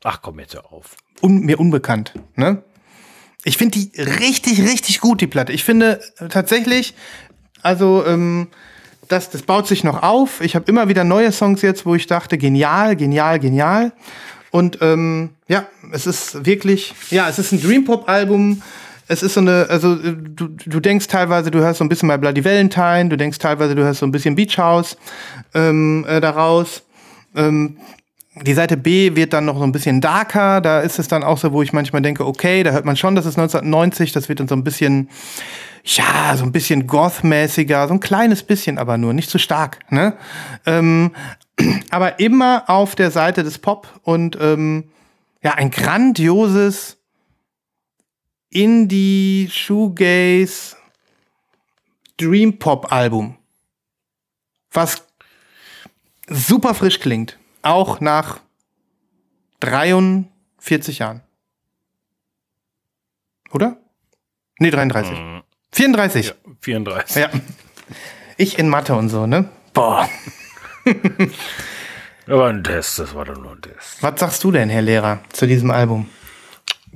[0.04, 0.96] Ach komm jetzt auf.
[1.22, 2.14] un mir unbekannt.
[2.36, 2.62] Ne?
[3.44, 5.52] Ich finde die richtig, richtig gut, die Platte.
[5.52, 6.94] Ich finde tatsächlich,
[7.62, 8.48] also ähm,
[9.08, 10.40] das, das baut sich noch auf.
[10.40, 13.92] Ich habe immer wieder neue Songs jetzt, wo ich dachte, genial, genial, genial.
[14.50, 18.62] Und ähm, ja, es ist wirklich, ja, es ist ein Dream Pop Album.
[19.08, 22.06] es ist so eine, also äh, du, du denkst teilweise, du hörst so ein bisschen
[22.06, 24.96] mal Bloody Valentine, du denkst teilweise, du hörst so ein bisschen Beach House
[25.54, 26.82] ähm, äh, daraus.
[27.34, 27.76] Ähm,
[28.42, 30.60] die Seite B wird dann noch so ein bisschen darker.
[30.60, 33.14] Da ist es dann auch so, wo ich manchmal denke, okay, da hört man schon,
[33.14, 34.12] das ist 1990.
[34.12, 35.08] Das wird dann so ein bisschen,
[35.96, 39.80] ja, so ein bisschen Goth-mäßiger, so ein kleines bisschen, aber nur, nicht zu stark.
[39.90, 40.16] Ne?
[40.66, 41.14] Ähm,
[41.90, 44.90] aber immer auf der Seite des Pop und ähm,
[45.42, 46.98] ja, ein grandioses
[48.50, 50.76] Indie Shoegaze
[52.18, 53.36] Dream Pop Album,
[54.72, 55.06] was
[56.28, 58.40] super frisch klingt, auch nach
[59.60, 61.22] 43 Jahren.
[63.52, 63.78] Oder?
[64.58, 65.16] Nee, 33.
[65.78, 66.34] 34.
[66.60, 67.22] 34.
[67.22, 67.30] Ja.
[68.36, 69.48] Ich in Mathe und so, ne?
[69.72, 70.08] Boah.
[72.26, 74.02] Aber ein Test, das war doch nur ein Test.
[74.02, 76.08] Was sagst du denn, Herr Lehrer, zu diesem Album?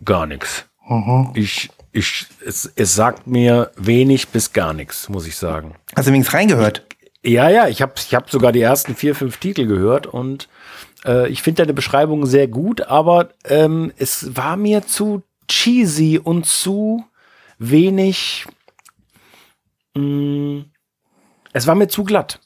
[0.05, 0.65] Gar nichts.
[1.35, 5.77] Ich, ich, es, es sagt mir wenig bis gar nichts, muss ich sagen.
[5.95, 6.85] Hast du übrigens reingehört?
[7.23, 10.49] Ja, ja, ich habe ich hab sogar die ersten vier, fünf Titel gehört und
[11.05, 16.47] äh, ich finde deine Beschreibung sehr gut, aber ähm, es war mir zu cheesy und
[16.47, 17.05] zu
[17.61, 18.47] wenig.
[19.97, 20.65] Mh,
[21.53, 22.41] es war mir zu glatt.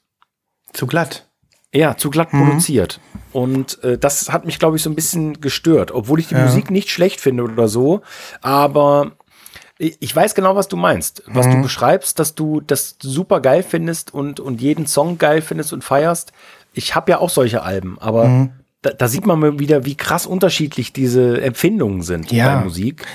[0.73, 1.29] Zu glatt.
[1.73, 3.01] Ja, zu glatt produziert.
[3.33, 6.71] Und äh, das hat mich, glaube ich, so ein bisschen gestört, obwohl ich die Musik
[6.71, 8.01] nicht schlecht finde oder so.
[8.41, 9.13] Aber
[9.79, 11.23] ich weiß genau, was du meinst.
[11.27, 15.75] Was du beschreibst, dass du das super geil findest und, und jeden Song geil findest
[15.75, 16.33] und feierst.
[16.73, 18.49] Ich habe ja auch solche Alben, aber
[18.81, 22.57] da, da sieht man mal wieder, wie krass unterschiedlich diese Empfindungen sind Ja.
[22.57, 23.07] bei Musik.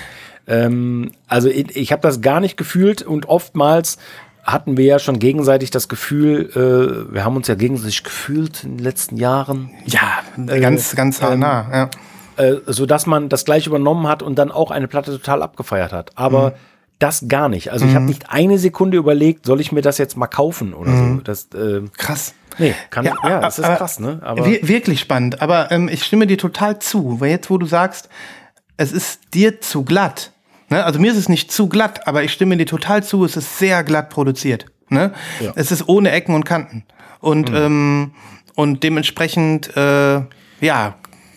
[0.46, 3.98] Ähm, also ich, ich habe das gar nicht gefühlt und oftmals
[4.42, 8.76] hatten wir ja schon gegenseitig das Gefühl, äh, wir haben uns ja gegenseitig gefühlt in
[8.76, 11.90] den letzten Jahren, Ja, ganz, ganz nah.
[12.36, 12.44] Ja.
[12.44, 15.92] äh, so dass man das gleich übernommen hat und dann auch eine Platte total abgefeiert
[15.92, 16.10] hat.
[16.16, 16.54] Aber
[16.98, 17.72] das gar nicht.
[17.72, 20.96] Also ich habe nicht eine Sekunde überlegt, soll ich mir das jetzt mal kaufen oder
[20.96, 21.20] so.
[21.24, 22.34] Das, äh, Krass.
[22.58, 24.20] nee, kann, ja, Ja, das ist krass, ne?
[24.22, 25.42] Aber Wir, wirklich spannend.
[25.42, 28.08] Aber ähm, ich stimme dir total zu, weil jetzt, wo du sagst,
[28.82, 30.32] es ist dir zu glatt.
[30.68, 30.84] Ne?
[30.84, 33.58] Also mir ist es nicht zu glatt, aber ich stimme dir total zu, es ist
[33.58, 34.66] sehr glatt produziert.
[34.88, 35.12] Ne?
[35.54, 36.84] Es ist ohne Ecken und Kanten.
[37.20, 37.56] Und, Mhm.
[37.56, 38.10] ähm,
[38.56, 40.20] und dementsprechend, äh,
[40.60, 40.94] ja,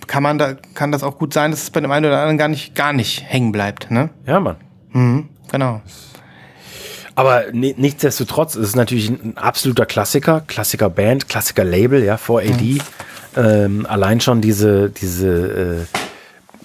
[0.08, 2.38] kann man da, kann das auch gut sein, dass es bei dem einen oder anderen
[2.38, 3.90] gar nicht, gar nicht hängen bleibt.
[3.92, 4.10] Ne?
[4.26, 4.58] ja, Mann.
[5.52, 5.82] Genau.
[7.16, 12.82] Aber ni- nichtsdestotrotz ist es natürlich ein, absoluter Klassiker, Klassiker Band, Klassiker Label, ja, 4AD.
[13.38, 15.98] Ähm, allein schon diese, diese, äh,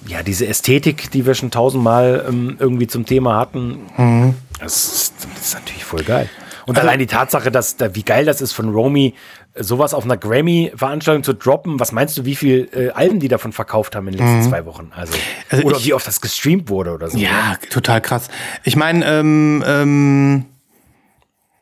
[0.06, 5.42] ja, diese Ästhetik, die wir schon tausendmal ähm, irgendwie zum Thema hatten, das, ist, das
[5.46, 6.28] ist natürlich voll geil.
[6.66, 9.14] Und allein die Tatsache, dass da, wie geil das ist von Romy,
[9.54, 13.28] äh, sowas auf einer Grammy-Veranstaltung zu droppen, was meinst du, wie viel äh, Alben die
[13.28, 14.92] davon verkauft haben in den letzten zwei Wochen?
[14.94, 15.12] Also,
[15.48, 17.18] Also oder ich- wie oft das gestreamt wurde oder so.
[17.18, 18.28] Ja, total krass.
[18.62, 20.44] Ich meine, ähm, ähm,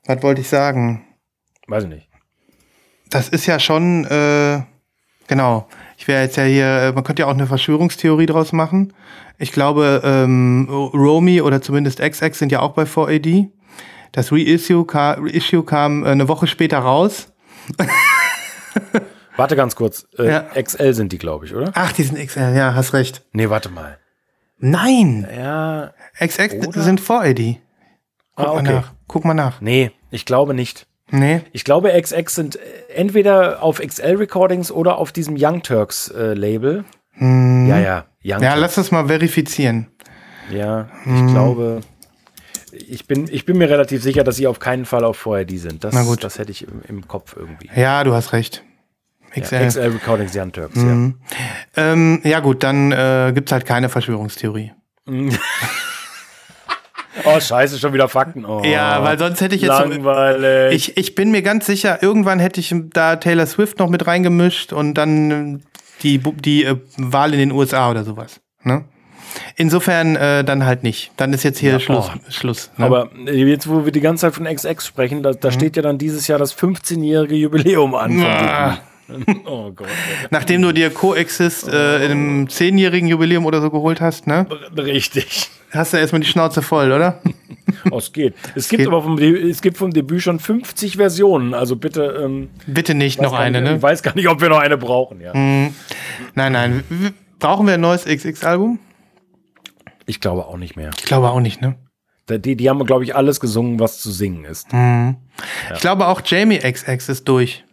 [0.06, 1.04] was wollte ich sagen?
[1.66, 2.08] Weiß ich nicht.
[3.10, 4.62] Das ist ja schon, äh,
[5.26, 5.68] genau.
[6.00, 8.92] Ich wäre jetzt ja hier, äh, man könnte ja auch eine Verschwörungstheorie draus machen.
[9.36, 13.48] Ich glaube, ähm, Romy oder zumindest XX sind ja auch bei 4AD.
[14.12, 17.32] Das Reissue, ka Reissue kam äh, eine Woche später raus.
[19.36, 20.06] Warte ganz kurz.
[20.18, 20.40] Äh, Ja.
[20.60, 21.70] XL sind die, glaube ich, oder?
[21.74, 23.24] Ach, die sind XL, ja, hast recht.
[23.32, 23.98] Nee, warte mal.
[24.58, 25.92] Nein, Ja.
[26.20, 26.82] XX Oder?
[26.82, 27.58] sind 4AD.
[28.34, 28.72] Guck Ah, mal okay.
[28.72, 28.92] nach.
[29.06, 29.60] Guck mal nach.
[29.60, 30.86] Nee, ich glaube nicht.
[31.10, 31.40] Nee.
[31.52, 32.60] Ich glaube, XX sind äh,
[32.94, 36.84] entweder auf XL Recordings oder auf diesem Young Turks äh, Label.
[37.20, 38.04] Ja, ja.
[38.22, 38.60] Young Ja, Turks.
[38.60, 39.88] lass das mal verifizieren.
[40.52, 41.80] Ja, ich glaube.
[42.72, 45.58] Ich bin, ich bin mir relativ sicher, dass sie auf keinen Fall auf vorher die
[45.58, 45.84] sind.
[45.84, 46.22] Das, Na gut.
[46.22, 47.68] das hätte ich im, im Kopf irgendwie.
[47.74, 48.62] Ja, du hast recht.
[49.38, 49.54] XL.
[49.56, 50.78] Ja, XL Recordings Young Turks,
[51.76, 54.72] Ähm, ja gut, dann äh, gibt's halt keine Verschwörungstheorie.
[57.24, 57.32] ja.
[57.36, 58.44] Oh, scheiße, schon wieder Fakten.
[58.44, 60.74] Oh, Ja, weil sonst hätte ich jetzt so, Langweilig.
[60.74, 64.72] ich, ich bin mir ganz sicher, irgendwann hätte ich da Taylor Swift noch mit reingemischt
[64.72, 65.58] und dann äh,
[66.02, 68.40] die, die äh, Wahl in den USA oder sowas.
[68.62, 68.84] Ne?
[69.56, 71.12] Insofern äh, dann halt nicht.
[71.16, 72.10] Dann ist jetzt hier Schluss.
[72.30, 72.86] Schluss ne?
[72.86, 75.36] Aber jetzt, wo wir die ganze Zeit von XX sprechen, da, Mhm.
[75.40, 78.22] da steht ja dann dieses Jahr das 15-jährige Jubiläum an.
[78.24, 78.78] Ah.
[79.46, 79.88] Oh Gott.
[80.30, 84.46] Nachdem du dir Coexist äh, in einem zehnjährigen Jubiläum oder so geholt hast, ne?
[84.76, 85.50] Richtig.
[85.70, 87.20] Hast du erstmal die Schnauze voll, oder?
[87.90, 88.34] Oh, es geht.
[88.54, 88.86] Es gibt geht.
[88.88, 91.52] aber vom, es gibt vom Debüt schon 50 Versionen.
[91.52, 92.22] Also bitte.
[92.24, 93.76] Ähm, Bitte nicht noch eine, nicht, ne?
[93.76, 95.20] Ich weiß gar nicht, ob wir noch eine brauchen.
[95.20, 95.32] Ja.
[95.34, 95.72] Nein,
[96.34, 96.82] nein.
[96.88, 98.78] W- Brauchen wir ein neues XX-Album?
[100.06, 100.90] Ich glaube auch nicht mehr.
[100.98, 101.76] Ich glaube auch nicht, ne?
[102.30, 104.68] Die, die haben, glaube ich, alles gesungen, was zu singen ist.
[105.74, 107.64] Ich glaube auch Jamie XX ist durch.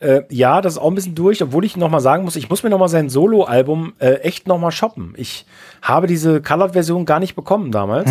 [0.00, 2.48] Äh, ja, das ist auch ein bisschen durch, obwohl ich noch mal sagen muss, ich
[2.50, 5.14] muss mir noch mal sein Solo-Album äh, echt noch mal shoppen.
[5.16, 5.46] Ich
[5.82, 8.10] habe diese Colored-Version gar nicht bekommen damals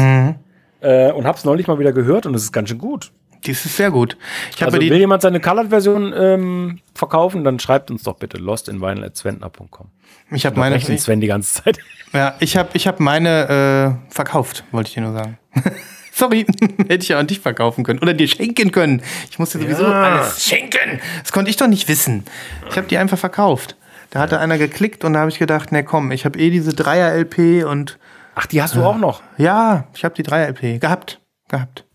[0.81, 3.11] äh, und habe es neulich mal wieder gehört und es ist ganz schön gut.
[3.45, 4.17] Das ist sehr gut.
[4.55, 9.87] Ich Also die, will jemand seine Colored-Version ähm, verkaufen, dann schreibt uns doch bitte lostinvinyl.zwentner.com.
[10.29, 11.79] ich habe meine, Rechnen Sven die ganze Zeit.
[12.13, 15.37] ja, ich habe, ich habe meine äh, verkauft, wollte ich dir nur sagen.
[16.12, 16.45] Sorry,
[16.88, 19.02] hätte ich ja an dich verkaufen können oder dir schenken können.
[19.30, 20.04] Ich musste sowieso Ja.
[20.19, 21.00] alles schenken.
[21.21, 22.26] Das konnte ich doch nicht wissen.
[22.69, 23.76] Ich habe die einfach verkauft.
[24.10, 26.74] Da hatte einer geklickt und da habe ich gedacht, ne komm, ich habe eh diese
[26.74, 27.97] Dreier LP und
[28.36, 29.21] Ach, die hast du auch noch.
[29.38, 31.86] ja, ich habe die Dreier LP gehabt, gehabt.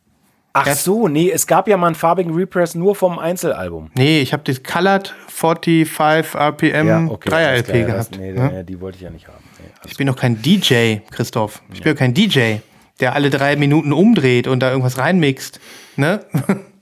[0.54, 3.90] Ach so, nee, es gab ja mal einen farbigen Repress nur vom Einzelalbum.
[3.94, 7.98] Nee, ich habe das Colored 45 RPM Dreier alles LP klar, gehabt.
[7.98, 8.50] Das, nee, ne?
[8.54, 9.44] nee, die wollte ich ja nicht haben.
[9.60, 11.60] Nee, Ich bin doch kein DJ, Christoph.
[11.74, 12.56] Ich bin doch kein DJ,
[13.00, 15.60] der alle drei Minuten umdreht und da irgendwas reinmixt.
[15.96, 16.24] Ne?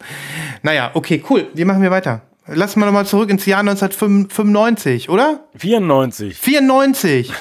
[0.62, 1.48] naja, okay, cool.
[1.54, 2.22] Wie machen wir weiter?
[2.46, 5.40] Lassen wir nochmal zurück ins Jahr 1995, oder?
[5.56, 6.36] 94.
[6.38, 7.32] 94.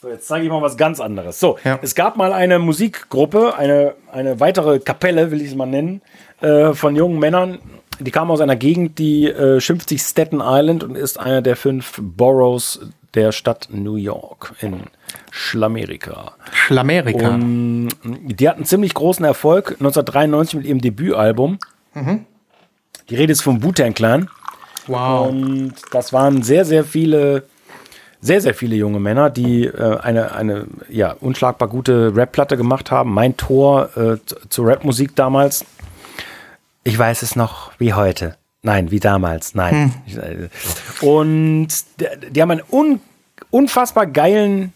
[0.00, 1.40] So, jetzt zeige ich mal was ganz anderes.
[1.40, 1.78] So, Ja.
[1.82, 6.02] es gab mal eine Musikgruppe, eine, eine weitere Kapelle, will ich es mal nennen,
[6.40, 7.58] äh, von jungen Männern.
[7.98, 11.56] Die kamen aus einer Gegend, die äh, schimpft sich Staten Island und ist einer der
[11.56, 12.80] fünf Boroughs
[13.14, 14.82] der Stadt New York in
[15.30, 16.32] Schlamerika.
[16.52, 17.28] Schlamerika.
[17.34, 21.58] Und die hatten ziemlich großen Erfolg 1993 mit ihrem Debütalbum.
[23.08, 24.28] Die Rede ist vom Wu-Tang Clan.
[24.86, 25.28] wow.
[25.28, 27.44] Und das waren sehr, sehr viele,
[28.20, 33.12] sehr, sehr viele junge Männer, die äh, eine, eine ja, unschlagbar gute Rap-Platte gemacht haben.
[33.12, 35.64] Mein Tor äh, zu- zur Rap-Musik damals.
[36.84, 38.36] Ich weiß es noch wie heute.
[38.62, 39.54] Nein, wie damals.
[39.54, 39.94] Nein.
[40.06, 40.48] Ich, äh,
[41.04, 41.68] Und
[42.00, 43.00] die, die haben einen un,
[43.50, 44.72] unfassbar geilen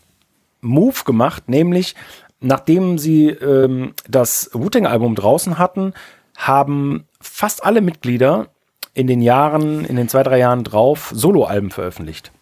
[0.62, 1.94] Move gemacht, nämlich
[2.40, 5.94] nachdem sie ähm, das Wu-Tang-Album draußen hatten,
[6.36, 8.48] haben fast alle Mitglieder
[8.94, 12.32] in den Jahren, in den zwei, drei Jahren drauf Soloalben veröffentlicht.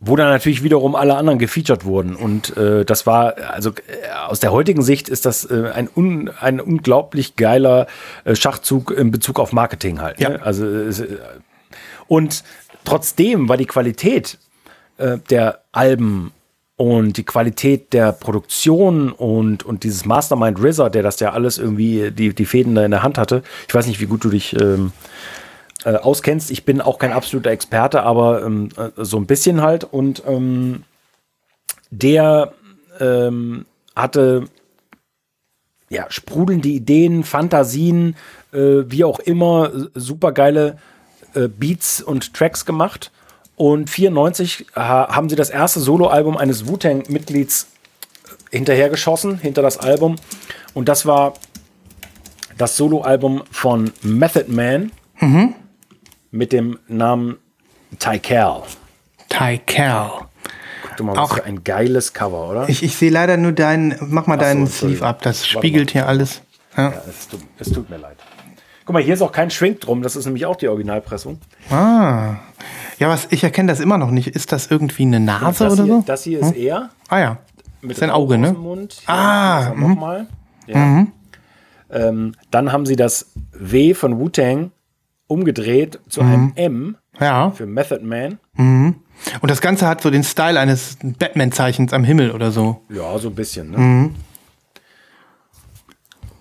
[0.00, 2.16] Wo dann natürlich wiederum alle anderen gefeatured wurden.
[2.16, 3.72] Und äh, das war, also äh,
[4.26, 7.86] aus der heutigen Sicht ist das äh, ein, un, ein unglaublich geiler
[8.24, 10.20] äh, Schachzug in Bezug auf Marketing halt.
[10.20, 10.30] Ja.
[10.30, 10.42] Ne?
[10.42, 11.18] Also, es, äh,
[12.08, 12.42] und
[12.84, 14.38] trotzdem war die Qualität
[14.98, 16.32] äh, der Alben
[16.82, 22.10] und die Qualität der Produktion und, und dieses Mastermind RZA, der das ja alles irgendwie,
[22.10, 23.44] die, die Fäden da in der Hand hatte.
[23.68, 24.90] Ich weiß nicht, wie gut du dich ähm,
[25.84, 26.50] äh, auskennst.
[26.50, 29.84] Ich bin auch kein absoluter Experte, aber ähm, äh, so ein bisschen halt.
[29.84, 30.82] Und ähm,
[31.92, 32.52] der
[32.98, 33.64] ähm,
[33.94, 34.46] hatte
[35.88, 38.16] ja, sprudelnde Ideen, Fantasien,
[38.52, 40.78] äh, wie auch immer, super geile
[41.34, 43.12] äh, Beats und Tracks gemacht.
[43.56, 47.68] Und 94 ha haben sie das erste Soloalbum eines Wu-Tang-Mitglieds
[48.50, 50.16] hinterhergeschossen, hinter das Album.
[50.74, 51.34] Und das war
[52.58, 54.90] das Soloalbum von Method Man
[56.30, 57.36] mit dem Namen
[57.98, 58.62] Ty Cal.
[59.28, 60.10] Ty Cal.
[60.82, 62.68] Guck dir mal, was Auch- für ein geiles Cover, oder?
[62.68, 64.96] Ich, ich sehe leider nur deinen, mach mal deinen Entschuldigung.
[64.98, 66.42] Sleeve ab, das spiegelt hier alles.
[66.76, 66.90] Ja.
[66.90, 68.16] Ja, es, tut, es tut mir leid.
[68.84, 70.02] Guck mal, hier ist auch kein Schwenk drum.
[70.02, 71.38] Das ist nämlich auch die Originalpressung.
[71.70, 72.36] Ah.
[73.02, 74.28] Ja, was, ich erkenne das immer noch nicht.
[74.28, 76.04] Ist das irgendwie eine Nase oder hier, so?
[76.06, 76.90] das hier ist er.
[77.08, 77.38] Ah ja.
[77.80, 78.52] Mit Sein dem Auge, ne?
[78.52, 79.02] Mund.
[79.06, 80.28] Ah, ist er Nochmal.
[80.68, 81.06] Ja.
[81.90, 84.70] Ähm, dann haben sie das W von Wu-Tang
[85.26, 87.50] umgedreht zu einem M Ja.
[87.50, 88.38] für Method Man.
[88.56, 92.82] Und das Ganze hat so den Style eines Batman-Zeichens am Himmel oder so.
[92.88, 93.72] Ja, so ein bisschen.
[93.72, 94.10] Ne?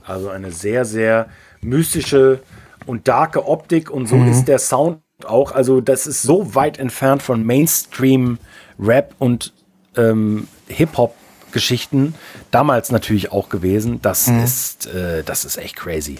[0.05, 1.25] Also eine sehr, sehr
[1.61, 2.41] mystische
[2.85, 5.51] und darke Optik und so ist der Sound auch.
[5.51, 9.53] Also das ist so weit entfernt von Mainstream-Rap und
[9.95, 12.15] ähm, Hip-Hop-Geschichten.
[12.51, 14.01] Damals natürlich auch gewesen.
[14.01, 16.19] Das, ist, äh, das ist echt crazy.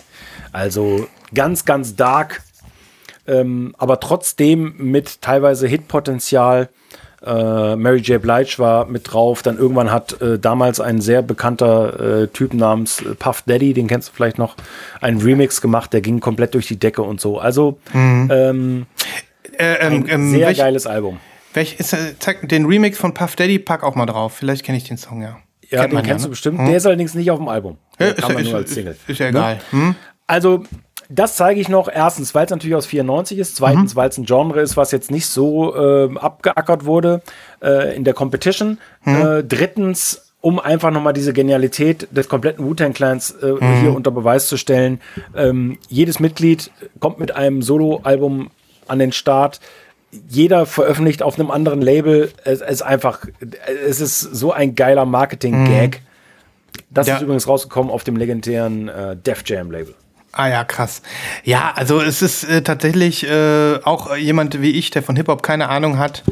[0.51, 2.41] Also ganz, ganz dark,
[3.27, 6.69] ähm, aber trotzdem mit teilweise Hitpotenzial.
[7.25, 8.19] Äh, Mary J.
[8.21, 9.41] Blige war mit drauf.
[9.43, 13.88] Dann irgendwann hat äh, damals ein sehr bekannter äh, Typ namens äh, Puff Daddy, den
[13.88, 14.55] kennst du vielleicht noch,
[15.01, 17.39] einen Remix gemacht, der ging komplett durch die Decke und so.
[17.39, 18.86] Also ähm,
[19.57, 21.19] Äh, ähm, ähm, sehr welch, geiles Album.
[21.53, 24.34] welch ist, äh, zeig den Remix von Puff Daddy, pack auch mal drauf.
[24.34, 25.38] Vielleicht kenne ich den Song ja.
[25.69, 26.27] Ja, Kennt den man kennst ne?
[26.27, 26.60] du bestimmt.
[26.60, 27.77] Der ist allerdings nicht auf dem Album.
[27.99, 28.91] Der Ja, ist, kam ja- ja nur ist, als Single.
[28.93, 29.55] ist, ist ja egal.
[29.55, 29.62] Ne?
[29.71, 29.95] Hm?
[30.27, 30.63] Also,
[31.13, 31.88] das zeige ich noch.
[31.91, 33.56] Erstens, weil es natürlich aus 94 ist.
[33.56, 37.21] Zweitens, weil es ein Genre ist, was jetzt nicht so ähm, abgeackert wurde
[37.62, 38.78] äh, in der Competition.
[39.06, 44.58] Äh, drittens, um einfach nochmal diese Genialität des kompletten Wu-Tang-Clans äh, hier unter Beweis zu
[44.58, 45.00] stellen.
[45.36, 48.50] Ähm, jedes Mitglied kommt mit einem Solo-Album
[48.88, 49.60] an den Start.
[50.28, 52.32] Jeder veröffentlicht auf einem anderen Label.
[52.43, 53.26] Es ist einfach,
[53.88, 56.02] es ist so ein geiler Marketing-Gag.
[56.89, 57.15] Das Ja.
[57.15, 59.93] ist übrigens rausgekommen auf dem legendären äh, Def Jam Label.
[60.34, 61.02] Ah ja, krass.
[61.44, 65.67] Ja, also es ist äh, tatsächlich äh, auch jemand wie ich, der von Hip-Hop keine
[65.67, 66.24] Ahnung hat,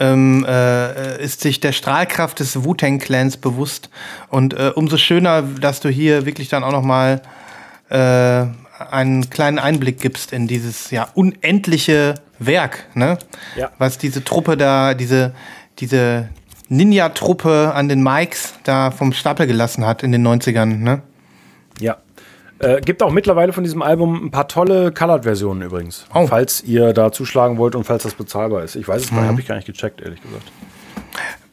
[0.00, 3.90] ähm, äh, ist sich der Strahlkraft des Wu-Tang-Clans bewusst.
[4.28, 7.20] Und äh, umso schöner, dass du hier wirklich dann auch noch mal
[7.90, 8.46] äh,
[8.90, 13.18] einen kleinen Einblick gibst in dieses ja unendliche Werk, ne?
[13.56, 13.70] Ja.
[13.76, 15.34] Was diese Truppe da, diese,
[15.78, 16.30] diese
[16.68, 21.02] Ninja-Truppe an den Mikes da vom Stapel gelassen hat in den 90ern, ne?
[21.78, 21.98] Ja.
[22.62, 26.06] Äh, gibt auch mittlerweile von diesem Album ein paar tolle Colored-Versionen übrigens.
[26.14, 26.26] Oh.
[26.26, 28.76] Falls ihr da zuschlagen wollt und falls das bezahlbar ist.
[28.76, 30.44] Ich weiß es gar nicht, habe ich gar nicht gecheckt, ehrlich gesagt.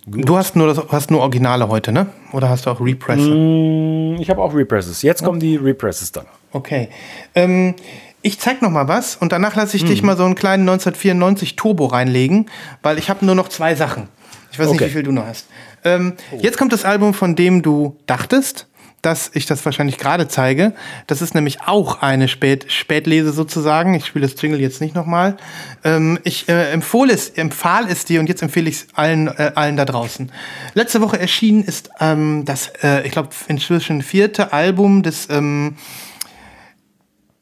[0.05, 2.07] Du hast nur, das, hast nur Originale heute, ne?
[2.31, 3.21] Oder hast du auch Represse?
[3.29, 5.01] Mm, Ich habe auch Represses.
[5.01, 6.25] Jetzt kommen die Represses dann.
[6.51, 6.89] Okay.
[7.35, 7.75] Ähm,
[8.21, 11.55] ich zeig noch mal was und danach lasse ich dich mal so einen kleinen 1994
[11.55, 12.47] Turbo reinlegen,
[12.81, 14.09] weil ich habe nur noch zwei Sachen.
[14.51, 14.89] Ich weiß nicht, Okay.
[14.89, 15.47] wie viel du noch hast.
[15.83, 18.67] Ähm, Jetzt kommt das Album, von dem du dachtest,
[19.01, 20.73] dass ich das wahrscheinlich gerade zeige.
[21.07, 23.93] Das ist nämlich auch eine Spät Spätlese sozusagen.
[23.93, 25.37] Ich spiele das Jingle jetzt nicht nochmal.
[25.83, 29.51] Ähm, ich äh, empfohle es, empfahl es dir und jetzt empfehle ich es allen, äh,
[29.55, 30.31] allen da draußen.
[30.73, 35.75] Letzte Woche erschienen ist ähm, das, äh, ich glaube, inzwischen vierte Album des ähm,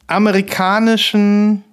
[0.07, 1.63] amerikanischen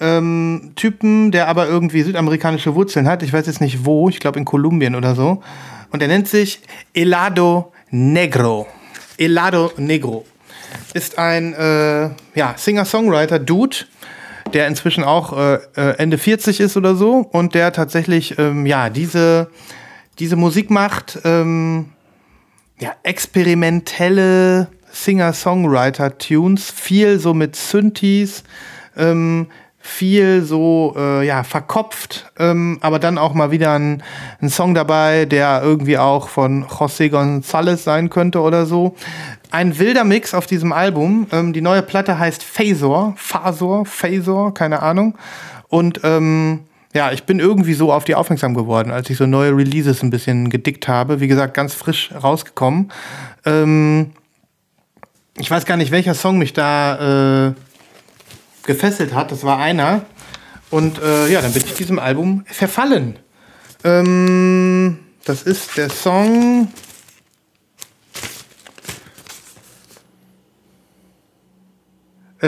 [0.00, 3.22] ähm, Typen, der aber irgendwie südamerikanische Wurzeln hat.
[3.22, 5.42] Ich weiß jetzt nicht wo, ich glaube in Kolumbien oder so.
[5.92, 6.60] Und er nennt sich
[6.94, 8.66] Elado Negro.
[9.18, 10.24] Elado Negro
[10.94, 13.76] ist ein äh, ja, Singer-Songwriter-Dude,
[14.52, 18.90] der inzwischen auch äh, äh, Ende 40 ist oder so und der tatsächlich ähm, ja
[18.90, 19.50] diese,
[20.18, 21.18] diese Musik macht.
[21.24, 21.92] Ähm,
[22.78, 28.42] ja, experimentelle Singer-Songwriter-Tunes, viel so mit Synthes,
[28.96, 29.48] ähm,
[29.80, 34.02] viel so äh, ja verkopft, ähm, aber dann auch mal wieder ein,
[34.40, 38.94] ein Song dabei, der irgendwie auch von José González sein könnte oder so.
[39.50, 41.26] Ein wilder Mix auf diesem Album.
[41.32, 45.16] Ähm, die neue Platte heißt Phasor, Phasor, Phasor, keine Ahnung.
[45.68, 46.60] Und ähm,
[46.92, 50.10] ja, ich bin irgendwie so auf die aufmerksam geworden, als ich so neue Releases ein
[50.10, 51.20] bisschen gedickt habe.
[51.20, 52.92] Wie gesagt, ganz frisch rausgekommen.
[53.46, 54.10] Ähm,
[55.38, 57.54] ich weiß gar nicht, welcher Song mich da äh,
[58.64, 59.32] gefesselt hat.
[59.32, 60.04] Das war einer.
[60.70, 63.18] Und äh, ja, dann bin ich diesem Album verfallen.
[63.82, 66.68] Ähm, das ist der Song.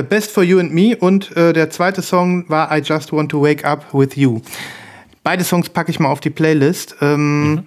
[0.08, 3.42] Best for You and Me und äh, der zweite Song war I Just Want to
[3.42, 4.40] Wake Up with You.
[5.22, 6.96] Beide Songs packe ich mal auf die Playlist.
[7.02, 7.66] Ähm,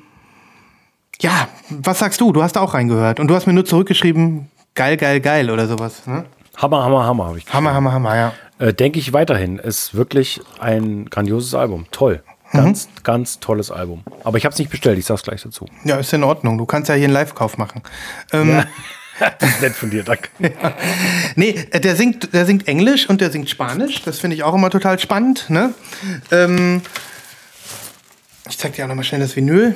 [1.22, 2.32] Ja, was sagst du?
[2.32, 6.08] Du hast auch reingehört und du hast mir nur zurückgeschrieben, geil, geil, geil oder sowas.
[6.08, 6.26] Ne?
[6.58, 7.46] Hammer, Hammer, Hammer habe ich.
[7.54, 8.34] Hammer, Hammer, Hammer, ja.
[8.60, 9.60] Äh, Denke ich weiterhin.
[9.60, 11.86] Ist wirklich ein grandioses Album.
[11.92, 12.24] Toll.
[12.54, 14.04] Ganz, ganz tolles Album.
[14.24, 15.66] Aber ich habe es nicht bestellt, ich sag's gleich dazu.
[15.84, 16.58] Ja, ist in Ordnung.
[16.58, 17.82] Du kannst ja hier einen Live-Kauf machen.
[18.32, 18.64] Ähm,
[19.40, 20.30] Das ist nett von dir, danke.
[21.36, 24.02] Nee, äh, der singt, der singt Englisch und der singt Spanisch.
[24.04, 25.50] Das finde ich auch immer total spannend.
[25.50, 25.74] Ne?
[26.32, 26.82] Ähm,
[28.50, 29.76] ich zeig dir auch noch mal schnell das Vinyl.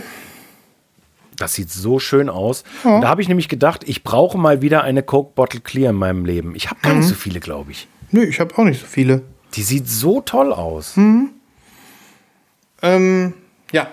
[1.39, 2.63] Das sieht so schön aus.
[2.83, 5.95] Und da habe ich nämlich gedacht, ich brauche mal wieder eine Coke Bottle Clear in
[5.95, 6.55] meinem Leben.
[6.55, 7.87] Ich habe gar nicht so viele, glaube ich.
[8.11, 9.23] Nö, ich habe auch nicht so viele.
[9.55, 10.93] Die sieht so toll aus.
[12.81, 13.33] Ähm,
[13.71, 13.87] ja.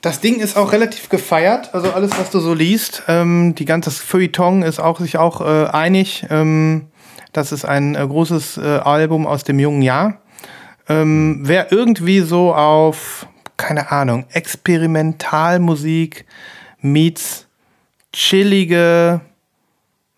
[0.00, 3.02] Das Ding ist auch relativ gefeiert, also alles, was du so liest.
[3.06, 6.24] Ähm, die ganze Feuilleton ist auch sich auch äh, einig.
[6.30, 6.86] Ähm,
[7.32, 10.20] das ist ein äh, großes äh, Album aus dem jungen Jahr.
[10.88, 13.26] Ähm, wer irgendwie so auf,
[13.60, 16.24] keine Ahnung, Experimentalmusik
[16.80, 17.46] meets
[18.12, 19.20] chillige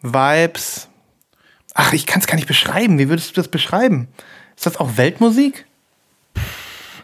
[0.00, 0.88] Vibes.
[1.74, 2.98] Ach, ich kann es gar nicht beschreiben.
[2.98, 4.08] Wie würdest du das beschreiben?
[4.56, 5.66] Ist das auch Weltmusik?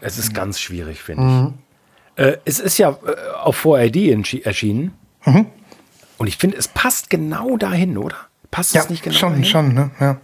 [0.01, 1.55] Es ist ganz schwierig, finde
[2.16, 2.24] ich.
[2.24, 4.92] Äh, es ist ja äh, auf 4ID entschi- erschienen.
[5.24, 8.16] Und ich finde, es passt genau dahin, oder?
[8.51, 9.44] Passt es nicht genau schon, dahin?
[9.44, 9.90] schon, ne?
[10.01, 10.16] Ja.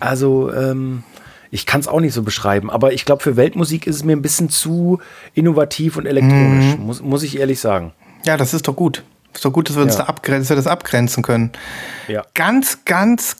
[0.00, 1.02] Also, ähm,
[1.50, 4.14] ich kann es auch nicht so beschreiben, aber ich glaube, für Weltmusik ist es mir
[4.16, 5.00] ein bisschen zu
[5.34, 7.92] innovativ und elektronisch, muss, muss ich ehrlich sagen.
[8.24, 9.02] ja, das ist doch gut.
[9.34, 10.02] Ist doch gut, dass wir uns Ja.
[10.04, 11.52] da abgrenzen, wir das abgrenzen können.
[12.08, 12.22] Ja.
[12.34, 13.36] Ganz, ganz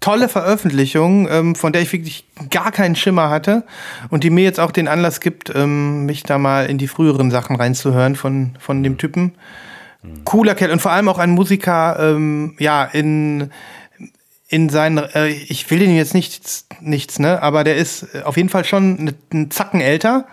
[0.00, 3.64] tolle Veröffentlichung, ähm, von der ich wirklich gar keinen Schimmer hatte
[4.10, 7.30] und die mir jetzt auch den Anlass gibt, ähm, mich da mal in die früheren
[7.30, 9.32] Sachen reinzuhören von, von dem Typen.
[10.24, 13.50] Cooler Kerl und vor allem auch ein Musiker, ähm, ja, in,
[14.48, 18.36] in seinen, äh, ich will den jetzt nichts, nichts, ne, aber der ist äh, auf
[18.36, 20.26] jeden Fall schon ne- einen Zacken älter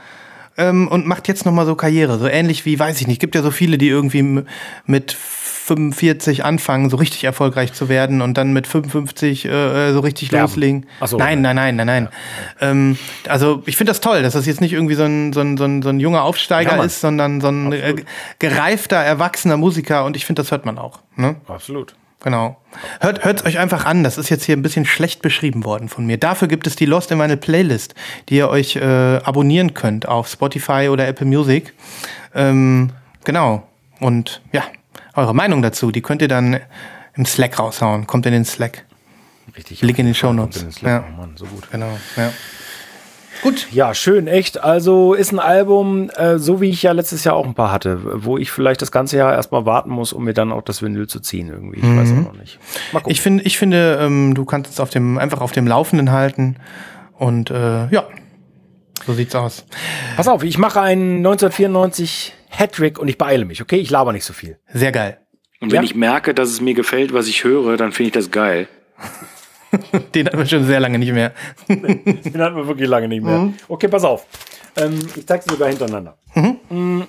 [0.57, 3.33] ähm, und macht jetzt noch mal so Karriere, so ähnlich wie, weiß ich nicht, gibt
[3.33, 4.43] ja so viele, die irgendwie
[4.85, 9.49] mit 45 anfangen, so richtig erfolgreich zu werden und dann mit 55 äh,
[9.89, 10.43] äh, so richtig Sterben.
[10.43, 10.85] loslegen.
[11.05, 11.17] So.
[11.17, 12.09] nein, nein, nein, nein, nein.
[12.59, 12.97] Ähm,
[13.27, 15.63] also ich finde das toll, dass das jetzt nicht irgendwie so ein, so ein, so
[15.63, 17.95] ein, so ein junger Aufsteiger Ja, ist, sondern so ein äh,
[18.39, 20.99] gereifter, erwachsener Musiker und ich finde, das hört man auch.
[21.15, 21.37] Ne?
[21.47, 21.95] Absolut.
[22.23, 22.57] Genau.
[23.01, 24.03] Hört hört's euch einfach an.
[24.03, 26.17] Das ist jetzt hier ein bisschen schlecht beschrieben worden von mir.
[26.17, 27.95] Dafür gibt es die Lost in meine Playlist,
[28.29, 31.73] die ihr euch äh, abonnieren könnt auf Spotify oder Apple Music.
[32.33, 32.91] Ähm,
[33.25, 33.67] genau.
[33.99, 34.63] Und ja,
[35.15, 36.61] eure Meinung dazu, die könnt ihr dann
[37.15, 38.07] im Slack raushauen.
[38.07, 38.85] Kommt in den Slack.
[39.55, 39.81] Richtig.
[39.81, 40.81] Link in den den Slack.
[40.81, 41.03] Ja.
[41.07, 41.69] Oh Mann, so gut.
[41.71, 41.99] Genau.
[42.15, 42.31] Ja.
[43.43, 43.67] Gut.
[43.71, 44.63] Ja, schön, echt.
[44.63, 47.99] Also ist ein Album, äh, so wie ich ja letztes Jahr auch ein paar hatte,
[48.25, 51.07] wo ich vielleicht das ganze Jahr erstmal warten muss, um mir dann auch das Vinyl
[51.07, 51.79] zu ziehen irgendwie.
[51.79, 52.57] Ich weiß auch noch nicht.
[52.93, 53.11] Mal gucken.
[53.11, 56.55] Ich finde, ich finde, ähm, du kannst es auf dem, einfach auf dem Laufenden halten.
[57.17, 58.07] Und äh, ja,
[59.05, 59.65] so sieht's aus.
[60.15, 63.75] Pass auf, ich mache einen 1994 Hattrick und ich beeile mich, okay?
[63.77, 64.57] Ich laber nicht so viel.
[64.73, 65.17] Sehr geil.
[65.59, 65.83] Und wenn Ja.
[65.83, 68.67] ich merke, dass es mir gefällt, was ich höre, dann finde ich das geil.
[70.15, 71.31] Den hatten wir schon sehr lange nicht mehr.
[71.67, 73.53] Den hatten wir wirklich lange nicht mehr.
[73.67, 74.25] Okay, pass auf.
[74.75, 76.15] Ähm, ich zeige sie sogar hintereinander.
[76.35, 77.01] Mm,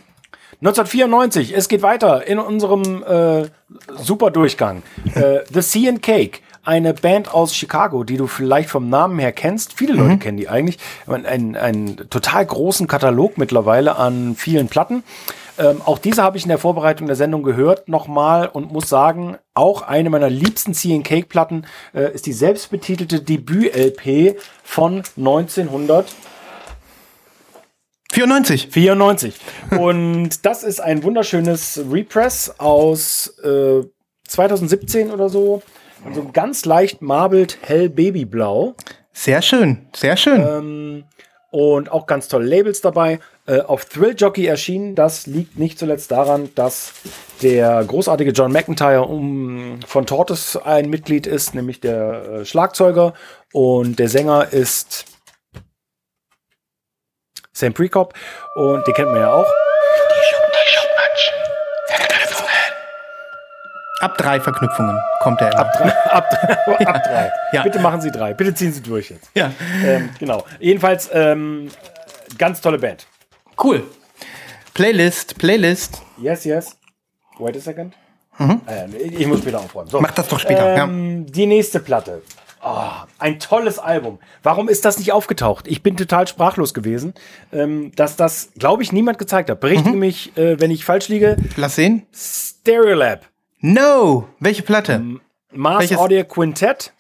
[0.61, 3.49] 1994, es geht weiter in unserem äh,
[3.97, 4.83] super Durchgang.
[5.15, 9.33] Äh, The Sea and Cake, eine Band aus Chicago, die du vielleicht vom Namen her
[9.33, 9.75] kennst.
[9.75, 10.79] Viele Leute kennen die eigentlich.
[11.07, 15.03] Einen, einen total großen Katalog mittlerweile an vielen Platten.
[15.59, 19.39] Ähm, auch diese habe ich in der Vorbereitung der Sendung gehört nochmal und muss sagen,
[19.55, 26.07] auch eine meiner liebsten Sea Cake Platten äh, ist die selbstbetitelte Debüt-LP von 1900.
[28.13, 28.69] 94.
[28.71, 29.35] 94.
[29.79, 33.83] Und das ist ein wunderschönes Repress aus äh,
[34.27, 35.63] 2017 oder so.
[36.05, 38.75] Also ganz leicht marbelt hell Babyblau.
[39.13, 39.87] Sehr schön.
[39.95, 40.41] Sehr schön.
[40.41, 41.05] Ähm,
[41.55, 43.21] und auch ganz tolle Labels dabei.
[43.47, 44.97] Äh, auf Thrill Jockey erschienen.
[44.97, 46.95] Das liegt nicht zuletzt daran, dass
[47.43, 53.15] der großartige John McIntyre um, von Tortoise ein Mitglied ist, nämlich der äh, Schlagzeuger.
[53.53, 55.05] Und der Sänger ist
[57.53, 58.15] Sam Prekop.
[58.57, 59.64] Und den kennt man ja auch.
[64.05, 65.59] Ab drei Verknüpfungen kommt er.
[65.59, 67.33] Ab Drei, ab, drei, ab drei.
[67.53, 67.63] Ja.
[67.63, 68.35] Bitte machen Sie drei.
[68.35, 69.31] Bitte ziehen Sie durch jetzt.
[69.35, 69.51] Ja.
[69.83, 70.45] Ähm, genau.
[70.61, 71.69] Jedenfalls ähm,
[72.37, 73.07] ganz tolle Band.
[73.63, 73.83] Cool.
[74.75, 76.03] Playlist, Playlist.
[76.19, 76.77] Yes, yes.
[77.39, 77.95] Wait a second.
[78.39, 79.89] Äh, ich ich muss später aufräumen.
[79.89, 80.01] So.
[80.03, 80.77] Mach das doch später.
[80.77, 82.21] Ähm, Die nächste Platte.
[82.63, 84.19] Oh, ein tolles Album.
[84.43, 85.67] Warum ist das nicht aufgetaucht?
[85.67, 87.15] Ich bin total sprachlos gewesen,
[87.53, 89.61] ähm, dass das, glaube ich, niemand gezeigt hat.
[89.61, 91.37] Berichtige mich, äh, wenn ich falsch liege.
[91.39, 91.45] ja.
[91.57, 92.07] Lass sehen.
[92.15, 93.21] Stereolab.
[93.67, 94.29] No.
[94.41, 95.03] Welche Platte?
[95.51, 96.93] Mars Welches- Audio Quintett.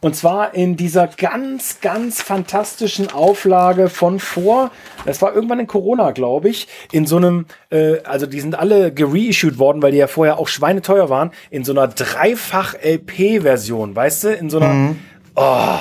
[0.00, 4.70] Und zwar in dieser ganz, ganz fantastischen Auflage von vor,
[5.04, 8.94] das war irgendwann in Corona, glaube ich, in so einem, äh, also die sind alle
[8.94, 14.32] gereissued worden, weil die ja vorher auch schweineteuer waren, in so einer Dreifach-LP-Version, weißt du,
[14.34, 14.94] in so einer,
[15.34, 15.78] oh,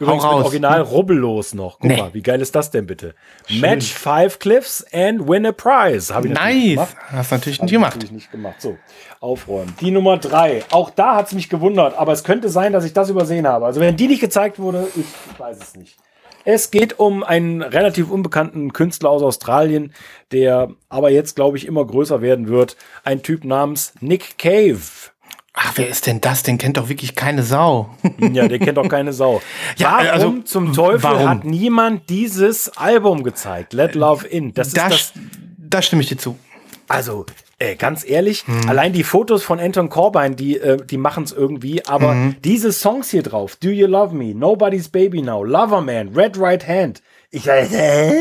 [0.00, 0.36] Übrigens raus.
[0.38, 1.78] mit Original rubbellos noch.
[1.78, 1.96] Guck Nee.
[1.98, 3.14] mal, wie geil ist das denn bitte?
[3.60, 6.12] Match five Cliffs and win a prize.
[6.14, 6.70] Hab ich Nice.
[6.70, 6.96] gemacht.
[7.12, 7.94] Hast natürlich nicht ich gemacht.
[7.94, 8.60] Natürlich nicht gemacht.
[8.60, 8.78] So,
[9.20, 9.74] aufräumen.
[9.80, 10.64] Die Nummer drei.
[10.70, 13.66] Auch da hat es mich gewundert, aber es könnte sein, dass ich das übersehen habe.
[13.66, 15.96] Also wenn die nicht gezeigt wurde, ich weiß es nicht.
[16.46, 19.92] Es geht um einen relativ unbekannten Künstler aus Australien,
[20.32, 22.76] der aber jetzt, glaube ich, immer größer werden wird.
[23.04, 24.80] Ein Typ namens Nick Cave.
[25.52, 26.42] Ach, wer ist denn das?
[26.44, 27.90] Den kennt doch wirklich keine Sau.
[28.32, 29.42] Ja, der kennt doch keine Sau.
[29.76, 31.28] Ja, warum also, zum Teufel warum?
[31.28, 33.72] hat niemand dieses Album gezeigt?
[33.72, 34.54] Let Love In.
[34.54, 35.12] Das ist Da, das,
[35.58, 36.36] da stimme ich dir zu.
[36.88, 37.26] also
[37.58, 38.68] äh, ganz ehrlich, Hm.
[38.70, 42.36] allein die Fotos von Anton Corbijn, die, äh, die machen es irgendwie, aber Hm.
[42.42, 47.02] diese Songs hier drauf, Do You Love Me, Nobody's Baby Now, Loverman, Red Right Hand,
[47.30, 48.12] ich weiß, äh,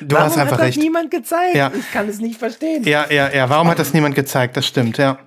[0.00, 0.78] Du warum hast einfach hat das recht.
[0.78, 1.54] niemand gezeigt?
[1.54, 1.70] Ja.
[1.78, 2.82] Ich kann es nicht verstehen.
[2.84, 3.48] Ja, ja, ja.
[3.48, 4.56] Warum hat das niemand gezeigt?
[4.56, 5.18] Das stimmt, ja.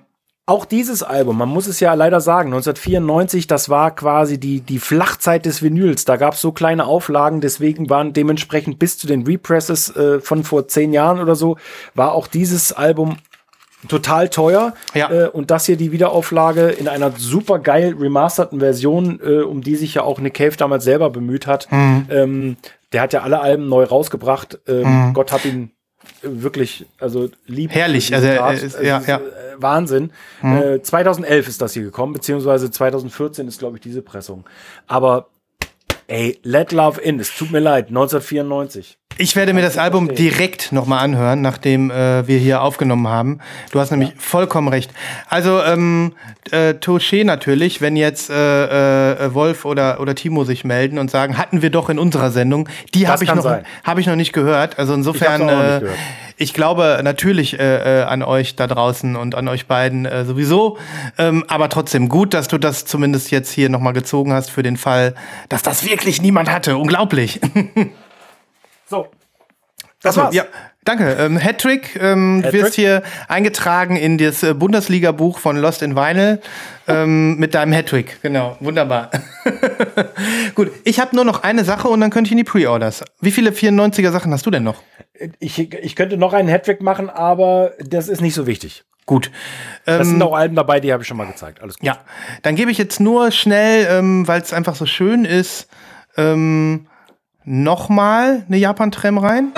[0.48, 4.78] Auch dieses Album, man muss es ja leider sagen, 1994, das war quasi die, die
[4.78, 6.04] Flachzeit des Vinyls.
[6.04, 10.44] Da gab es so kleine Auflagen, deswegen waren dementsprechend bis zu den Represses äh, von
[10.44, 11.56] vor zehn Jahren oder so,
[11.96, 13.16] war auch dieses Album
[13.88, 14.74] total teuer.
[14.94, 15.10] Ja.
[15.10, 19.74] Äh, und das hier die Wiederauflage in einer super geil remasterten Version, äh, um die
[19.74, 21.70] sich ja auch Nick Cave damals selber bemüht hat.
[21.72, 22.06] Mhm.
[22.08, 22.56] Ähm,
[22.92, 24.60] der hat ja alle Alben neu rausgebracht.
[24.68, 25.72] Ähm, Gott hat ihn
[26.22, 27.70] wirklich, also lieb.
[27.72, 29.16] Herrlich, also, äh, ist- Es ja, ist, ja.
[29.18, 29.20] Äh,
[29.58, 30.10] Wahnsinn.
[30.42, 34.44] Äh, 2011 ist das hier gekommen, beziehungsweise 2014 ist, glaube ich, diese Pressung.
[34.86, 35.28] Aber
[36.08, 38.98] ey, Let Love In, es tut mir leid, 1994.
[39.18, 43.38] Ich werde mir das Album direkt nochmal anhören, nachdem äh, wir hier aufgenommen haben.
[43.70, 44.90] Du hast nämlich vollkommen recht.
[45.28, 46.12] Also, ähm,
[46.50, 51.38] äh, Touché natürlich, wenn jetzt äh, äh, Wolf oder, oder Timo sich melden und sagen,
[51.38, 52.68] hatten wir doch in unserer Sendung.
[52.94, 54.78] Die habe ich, noch- hab ich noch nicht gehört.
[54.78, 55.90] Also insofern, Ich äh,
[56.36, 60.76] ich glaube natürlich äh, äh, an euch da draußen und an euch beiden äh, sowieso.
[61.16, 64.76] Ähm, aber trotzdem gut, dass du das zumindest jetzt hier nochmal gezogen hast für den
[64.76, 65.14] Fall,
[65.48, 66.76] dass das wirklich niemand hatte.
[66.76, 67.40] Unglaublich.
[68.88, 69.08] So.
[70.02, 70.34] Das war's.
[70.34, 70.44] ja,
[70.84, 71.16] danke.
[71.18, 72.62] Ähm, Hattrick, ähm, du Hattrick?
[72.62, 76.40] wirst hier eingetragen in das äh, Bundesliga-Buch von Lost in Vinyl
[76.86, 78.18] ähm, mit deinem Hattrick.
[78.22, 79.10] Genau, wunderbar.
[80.54, 83.02] Gut, ich habe nur noch eine Sache und dann könnte ich in die Pre-Orders.
[83.20, 84.82] Wie viele 94er Sachen hast du denn noch?
[85.40, 88.84] Ich, ich könnte noch einen Hattrick machen, aber das ist nicht so wichtig.
[89.06, 89.30] Gut.
[89.86, 91.62] Das Ähm, sind auch Alben dabei, die habe ich schon mal gezeigt.
[91.62, 91.86] Alles gut.
[91.86, 91.98] Ja,
[92.42, 95.68] dann gebe ich jetzt nur schnell, ähm, weil es einfach so schön ist,
[96.16, 96.86] ähm,
[97.46, 99.52] nochmal eine Japan-Tram rein.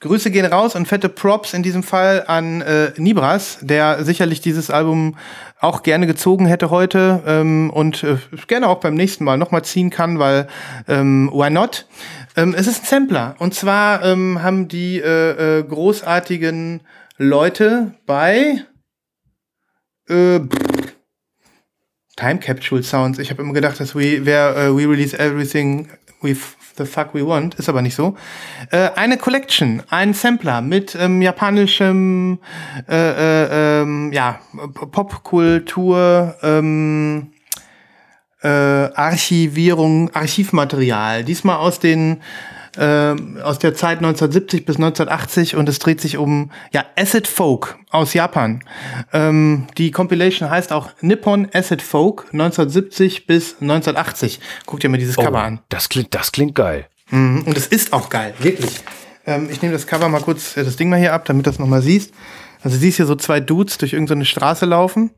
[0.00, 4.68] Grüße gehen raus und fette Props in diesem Fall an äh, Nibras, der sicherlich dieses
[4.68, 5.16] Album
[5.60, 9.88] auch gerne gezogen hätte heute ähm, und äh, gerne auch beim nächsten Mal nochmal ziehen
[9.88, 10.46] kann, weil
[10.88, 11.86] ähm, why not?
[12.36, 16.82] Ähm, es ist ein Sampler und zwar ähm, haben die äh, äh, großartigen
[17.16, 18.62] Leute bei
[20.08, 20.83] äh, pff,
[22.16, 23.18] Time Capsule Sounds.
[23.18, 25.88] Ich habe immer gedacht, dass we, wär, äh, we release everything
[26.20, 26.36] we
[26.76, 27.54] the fuck we want.
[27.56, 28.16] Ist aber nicht so.
[28.70, 32.38] Äh, eine Collection, ein Sampler mit ähm, japanischem
[32.88, 34.40] äh, äh, ähm, ja,
[34.72, 37.32] Popkultur, ähm,
[38.42, 41.24] äh, Archivierung, Archivmaterial.
[41.24, 42.22] Diesmal aus den
[42.78, 47.76] ähm, aus der Zeit 1970 bis 1980 und es dreht sich um ja Acid Folk
[47.90, 48.62] aus Japan.
[49.12, 54.40] Ähm, die Compilation heißt auch Nippon Acid Folk 1970 bis 1980.
[54.66, 55.60] Guck dir mal dieses Cover an.
[55.68, 56.86] Das klingt, das klingt geil.
[57.10, 58.82] Mhm, Und es ist auch geil, wirklich.
[59.26, 61.50] Ähm, ich nehme das Cover mal kurz, äh, das Ding mal hier ab, damit du
[61.50, 62.12] das nochmal siehst.
[62.62, 65.10] Also du siehst hier so zwei Dudes durch irgendeine Straße laufen,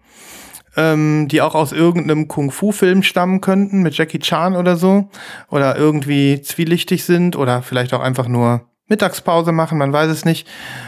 [0.76, 5.08] ähm, die auch aus irgendeinem Kung-Fu-Film stammen könnten, mit Jackie Chan oder so.
[5.50, 10.46] Oder irgendwie zwielichtig sind oder vielleicht auch einfach nur Mittagspause machen, man weiß es nicht.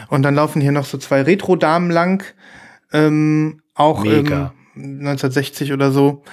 [0.09, 2.23] Und dann laufen hier noch so zwei Retro-Damen lang.
[2.93, 4.53] Ähm, auch Mega.
[4.53, 6.23] Ähm, 1960 oder so.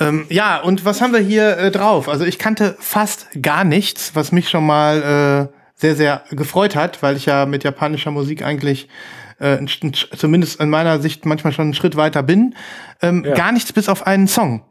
[0.00, 2.08] Ähm, ja, und was haben wir hier äh, drauf?
[2.08, 7.02] Also ich kannte fast gar nichts, was mich schon mal äh, sehr, sehr gefreut hat,
[7.02, 8.88] weil ich ja mit japanischer Musik eigentlich
[9.38, 9.58] äh,
[10.16, 12.54] zumindest in meiner Sicht manchmal schon einen Schritt weiter bin.
[13.02, 14.64] Ähm, Gar nichts bis auf einen Song.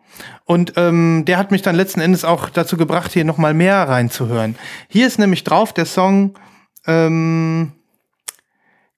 [0.45, 3.87] Und ähm, der hat mich dann letzten Endes auch dazu gebracht, hier noch mal mehr
[3.87, 4.55] reinzuhören.
[4.87, 6.35] Hier ist nämlich drauf der Song
[6.87, 7.73] ähm,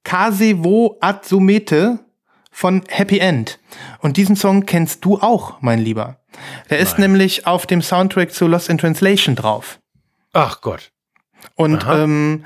[0.03, 1.99] Kase wo Atsumete
[2.51, 3.59] von Happy End.
[3.99, 6.19] Und diesen Song kennst du auch, mein Lieber.
[6.69, 9.79] Der ist nämlich auf dem Soundtrack zu Lost in Translation drauf.
[10.33, 10.91] Ach Gott.
[11.55, 12.03] Und Aha.
[12.03, 12.45] ähm,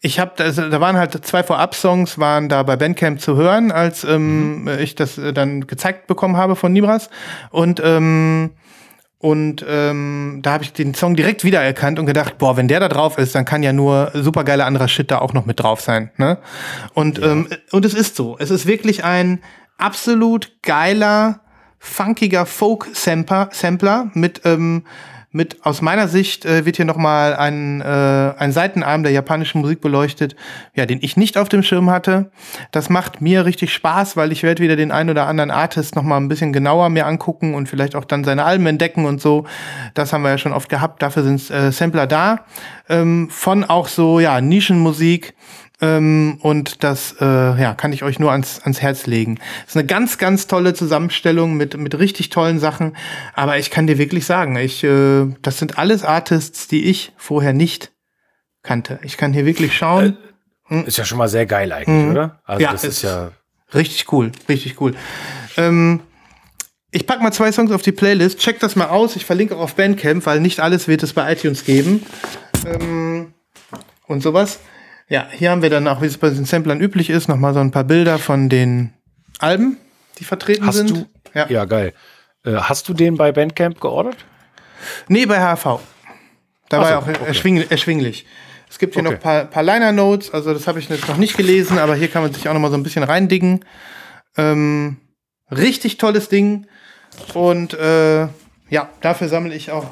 [0.00, 4.02] ich habe, also, da waren halt zwei Vorab-Songs, waren da bei Bandcamp zu hören, als
[4.04, 7.10] ähm, ich das äh, dann gezeigt bekommen habe von Nibras.
[7.50, 8.50] Und ähm,
[9.22, 12.88] und ähm, da habe ich den Song direkt wiedererkannt und gedacht, boah, wenn der da
[12.88, 16.10] drauf ist, dann kann ja nur supergeiler anderer Shit da auch noch mit drauf sein.
[16.16, 16.38] Ne?
[16.94, 18.38] Und, ähm, und es ist so.
[18.38, 19.42] Es ist wirklich ein
[19.76, 21.40] absolut geiler,
[21.78, 24.84] funkiger Folk-Sampler Sampler mit, ähm,
[25.32, 29.80] mit aus meiner Sicht äh, wird hier nochmal ein, äh, ein Seitenarm der japanischen Musik
[29.80, 30.34] beleuchtet,
[30.74, 32.30] ja, den ich nicht auf dem Schirm hatte.
[32.72, 36.20] Das macht mir richtig Spaß, weil ich werde wieder den einen oder anderen Artist nochmal
[36.20, 39.46] ein bisschen genauer mir angucken und vielleicht auch dann seine Alben entdecken und so.
[39.94, 41.00] Das haben wir ja schon oft gehabt.
[41.00, 42.40] Dafür sind äh, Sampler da.
[42.88, 45.34] Ähm, von auch so, ja, Nischenmusik.
[45.82, 49.38] Ähm, und das äh, ja, kann ich euch nur ans, ans Herz legen.
[49.66, 52.96] ist eine ganz, ganz tolle Zusammenstellung mit, mit richtig tollen Sachen.
[53.34, 57.52] Aber ich kann dir wirklich sagen, ich, äh, das sind alles Artists, die ich vorher
[57.54, 57.92] nicht
[58.62, 58.98] kannte.
[59.02, 60.18] Ich kann hier wirklich schauen.
[60.86, 62.40] Ist ja schon mal sehr geil eigentlich, oder?
[62.44, 62.62] Also Mhm.
[62.64, 63.32] Ja, das es- ist ja.
[63.72, 64.94] Richtig cool, richtig cool.
[65.56, 66.00] Ähm,
[66.90, 68.38] ich pack mal zwei Songs auf die Playlist.
[68.40, 69.14] Check das mal aus.
[69.16, 72.04] Ich verlinke auch auf Bandcamp, weil nicht alles wird es bei iTunes geben.
[72.66, 73.32] Ähm,
[74.06, 74.58] und sowas.
[75.10, 77.58] Ja, hier haben wir dann auch, wie es bei den Samplern üblich ist, nochmal so
[77.60, 78.94] ein paar Bilder von den
[79.40, 79.76] Alben,
[80.18, 80.90] die vertreten Hast sind.
[80.90, 81.06] du?
[81.34, 81.48] Ja.
[81.48, 81.92] Ja, geil.
[82.44, 84.16] Äh, hast du den bei Bandcamp geordert?
[85.08, 85.64] Nee, bei HV.
[85.64, 87.26] Da Ach war so, er auch okay.
[87.26, 88.24] erschwing, erschwinglich.
[88.70, 89.10] Es gibt hier Okay.
[89.10, 92.06] noch ein paar, paar Liner-Notes, also das habe ich jetzt noch nicht gelesen, aber hier
[92.06, 93.64] kann man sich auch noch mal so ein bisschen reindicken.
[94.36, 94.98] Ähm,
[95.50, 96.68] richtig tolles Ding.
[97.34, 98.28] Und äh,
[98.68, 99.86] ja, dafür sammle ich auch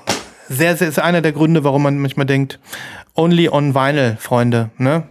[0.48, 2.60] sehr, sehr, ist einer der Gründe, warum man manchmal denkt,
[3.18, 4.70] only on Vinyl, Freunde.
[4.78, 5.02] Ne?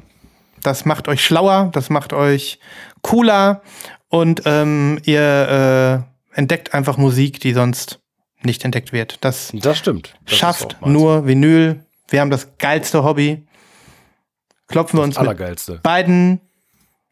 [0.63, 2.59] Das macht euch schlauer, das macht euch
[3.01, 3.61] cooler
[4.09, 7.99] und ähm, ihr äh, entdeckt einfach Musik, die sonst
[8.41, 9.17] nicht entdeckt wird.
[9.21, 10.15] Das Das stimmt.
[10.25, 11.83] Das schafft nur Vinyl.
[12.09, 13.45] Wir haben das geilste Hobby.
[14.67, 15.79] Klopfen wir uns mit Allergeilste.
[15.83, 16.39] beiden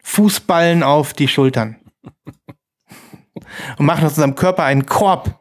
[0.02, 1.76] Fußballen auf die Schultern.
[3.78, 5.40] Und machen aus unserem Körper einen Korb,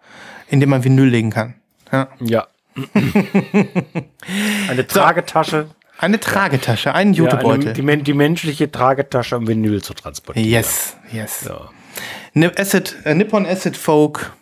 [0.50, 1.56] in dem man Vinyl legen kann.
[1.92, 2.10] Ja.
[2.20, 2.48] Ja.
[4.70, 5.70] eine Tragetasche.
[5.98, 7.74] Eine Tragetasche, einen Ja, eine, Jutebeutel.
[7.74, 10.50] die, die menschliche Tragetasche, um Vinyl zu transportieren.
[10.50, 11.48] yes, yes.
[11.48, 12.50] Ja.
[12.58, 14.34] Acid, äh, Nippon Acid Folk.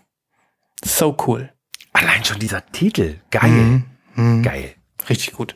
[0.83, 1.51] So cool.
[1.93, 3.19] Allein schon dieser Titel.
[3.29, 3.83] Geil.
[4.15, 4.41] Mhm.
[4.41, 4.73] Geil.
[5.09, 5.55] Richtig gut.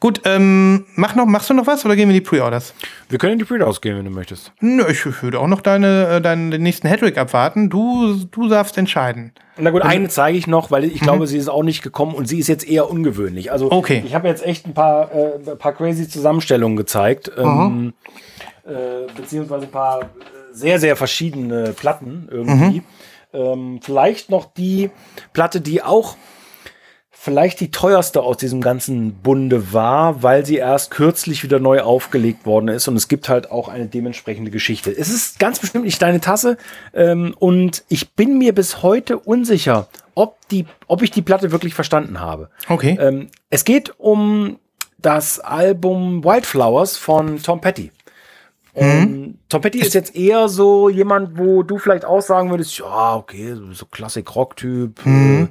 [0.00, 2.74] Gut, ähm, mach noch, machst du noch was oder gehen wir in die Pre-Orders?
[3.08, 4.52] Wir können in die Pre ausgehen, wenn du möchtest.
[4.60, 7.70] Nö, ich würde auch noch deine, äh, deinen nächsten Hedrick abwarten.
[7.70, 9.32] Du, du darfst entscheiden.
[9.56, 12.26] Na gut, eine zeige ich noch, weil ich glaube, sie ist auch nicht gekommen und
[12.28, 13.50] sie ist jetzt eher ungewöhnlich.
[13.50, 14.02] Also Okay.
[14.06, 17.94] ich habe jetzt echt ein paar, äh, ein paar crazy Zusammenstellungen gezeigt, ähm,
[18.64, 20.10] äh, beziehungsweise ein paar
[20.52, 22.82] sehr, sehr verschiedene Platten irgendwie.
[23.32, 24.90] Ähm, vielleicht noch die
[25.32, 26.16] Platte, die auch
[27.28, 32.46] vielleicht die teuerste aus diesem ganzen Bunde war, weil sie erst kürzlich wieder neu aufgelegt
[32.46, 34.90] worden ist und es gibt halt auch eine dementsprechende Geschichte.
[34.90, 36.56] Es ist ganz bestimmt nicht deine Tasse
[36.94, 41.74] ähm, und ich bin mir bis heute unsicher, ob, die, ob ich die Platte wirklich
[41.74, 42.48] verstanden habe.
[42.66, 42.96] Okay.
[42.98, 44.58] Ähm, es geht um
[44.96, 47.92] das Album Wildflowers von Tom Petty.
[48.80, 53.16] Und Tom Petty ist jetzt eher so jemand, wo du vielleicht auch sagen würdest, ja,
[53.16, 55.04] okay, so Klassik-Rock-Typ.
[55.06, 55.46] Äh,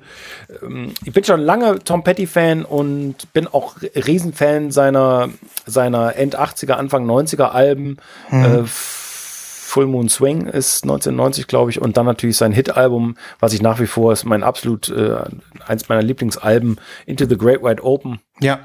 [0.62, 5.30] ähm, ich bin schon lange Tom Petty-Fan und bin auch Riesenfan seiner,
[5.66, 7.98] seiner End-80er, Anfang 90er Alben.
[8.32, 13.62] Äh, Full Moon Swing ist 1990, glaube ich, und dann natürlich sein Hit-Album, was ich
[13.62, 15.18] nach wie vor ist mein absolut äh,
[15.66, 18.20] eins meiner Lieblingsalben, Into the Great Wide Open.
[18.40, 18.60] ja.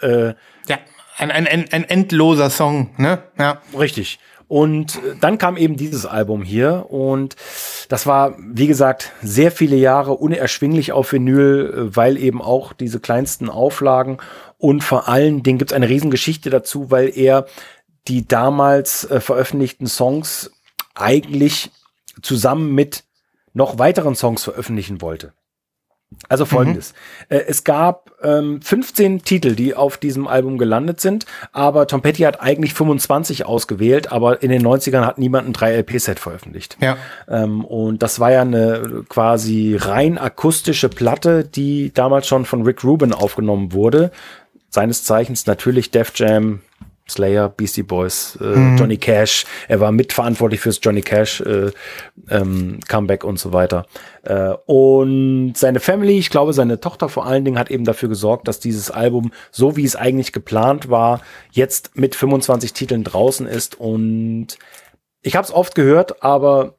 [0.00, 0.34] Äh, Ja.
[1.16, 3.22] Ein, ein, ein, ein endloser Song, ne?
[3.38, 3.60] Ja.
[3.78, 4.18] Richtig.
[4.48, 7.36] Und äh, dann kam eben dieses Album hier und
[7.88, 13.00] das war, wie gesagt, sehr viele Jahre unerschwinglich auf Vinyl, äh, weil eben auch diese
[13.00, 14.18] kleinsten Auflagen
[14.58, 17.46] und vor allen Dingen gibt es eine Riesengeschichte dazu, weil er
[18.08, 20.52] die damals äh, veröffentlichten Songs
[20.94, 21.70] eigentlich
[22.22, 23.04] zusammen mit
[23.52, 25.32] noch weiteren Songs veröffentlichen wollte.
[26.28, 26.94] Also folgendes.
[27.28, 32.22] Äh, es gab ähm, 15 Titel, die auf diesem Album gelandet sind, aber Tom Petty
[32.22, 36.76] hat eigentlich 25 ausgewählt, aber in den 90ern hat niemand ein 3-LP-Set veröffentlicht.
[36.80, 36.96] Ja.
[37.28, 42.84] Ähm, und das war ja eine quasi rein akustische Platte, die damals schon von Rick
[42.84, 44.10] Rubin aufgenommen wurde.
[44.70, 46.60] Seines Zeichens natürlich Def Jam,
[47.08, 49.44] Slayer, Beastie Boys, äh, Johnny Cash.
[49.68, 51.70] Er war mitverantwortlich fürs Johnny Cash äh,
[52.28, 53.86] ähm, Comeback und so weiter.
[54.22, 58.48] Äh, und seine Family, ich glaube seine Tochter vor allen Dingen, hat eben dafür gesorgt,
[58.48, 61.20] dass dieses Album, so wie es eigentlich geplant war,
[61.52, 63.78] jetzt mit 25 Titeln draußen ist.
[63.78, 64.58] Und
[65.22, 66.74] ich habe es oft gehört, aber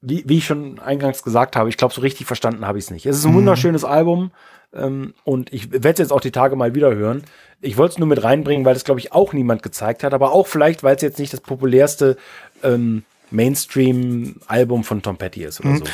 [0.00, 2.90] wie, wie ich schon eingangs gesagt habe, ich glaube, so richtig verstanden habe ich es
[2.90, 3.06] nicht.
[3.06, 4.32] Es ist ein wunderschönes Album
[4.74, 7.22] ähm, und ich werde es jetzt auch die Tage mal wieder hören.
[7.60, 10.32] Ich wollte es nur mit reinbringen, weil es, glaube ich, auch niemand gezeigt hat, aber
[10.32, 12.16] auch vielleicht, weil es jetzt nicht das populärste
[12.62, 15.84] ähm, Mainstream-Album von Tom Petty ist oder so.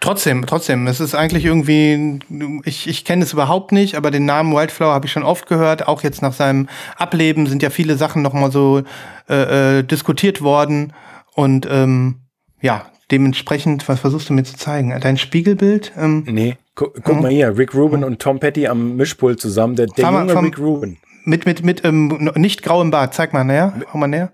[0.00, 2.20] Trotzdem, trotzdem, es ist eigentlich irgendwie,
[2.64, 5.86] ich, ich kenne es überhaupt nicht, aber den Namen Wildflower habe ich schon oft gehört.
[5.86, 8.82] Auch jetzt nach seinem Ableben sind ja viele Sachen nochmal so
[9.28, 10.92] äh, äh, diskutiert worden.
[11.34, 12.22] Und ähm,
[12.60, 14.98] ja, dementsprechend, was versuchst du mir zu zeigen?
[15.00, 15.92] Dein Spiegelbild?
[15.96, 19.86] Ähm, Nee, gu guck mal hier, Rick Rubin und Tom Petty am Mischpult zusammen, der,
[19.86, 20.96] der junge vom- Rick Rubin.
[21.24, 23.14] mit mit, mit ähm, nicht grauem Bart.
[23.14, 23.72] Zeig mal näher.
[23.92, 24.32] Hau mal näher.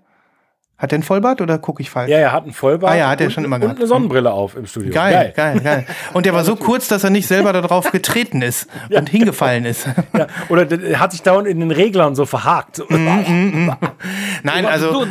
[0.78, 2.11] Hat der ein Vollbart oder gucke ich falsch?
[2.11, 3.78] Ja, er hat einen Vollbart Ah ja, hat er und, schon immer und gehabt.
[3.78, 4.92] eine Sonnenbrille auf im Studio.
[4.92, 5.86] Geil, geil, geil.
[6.12, 9.86] Und der war so kurz, dass er nicht selber darauf getreten ist und hingefallen ist.
[10.16, 12.82] Ja, oder der- der hat sich dauernd in den Reglern so verhakt.
[12.90, 13.74] Mhm,
[14.42, 15.07] Nein, also.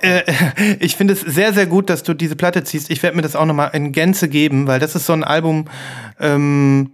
[0.00, 0.22] Äh,
[0.80, 2.90] ich finde es sehr, sehr gut, dass du diese Platte ziehst.
[2.90, 5.66] Ich werde mir das auch nochmal in Gänze geben, weil das ist so ein Album,
[6.20, 6.92] ähm,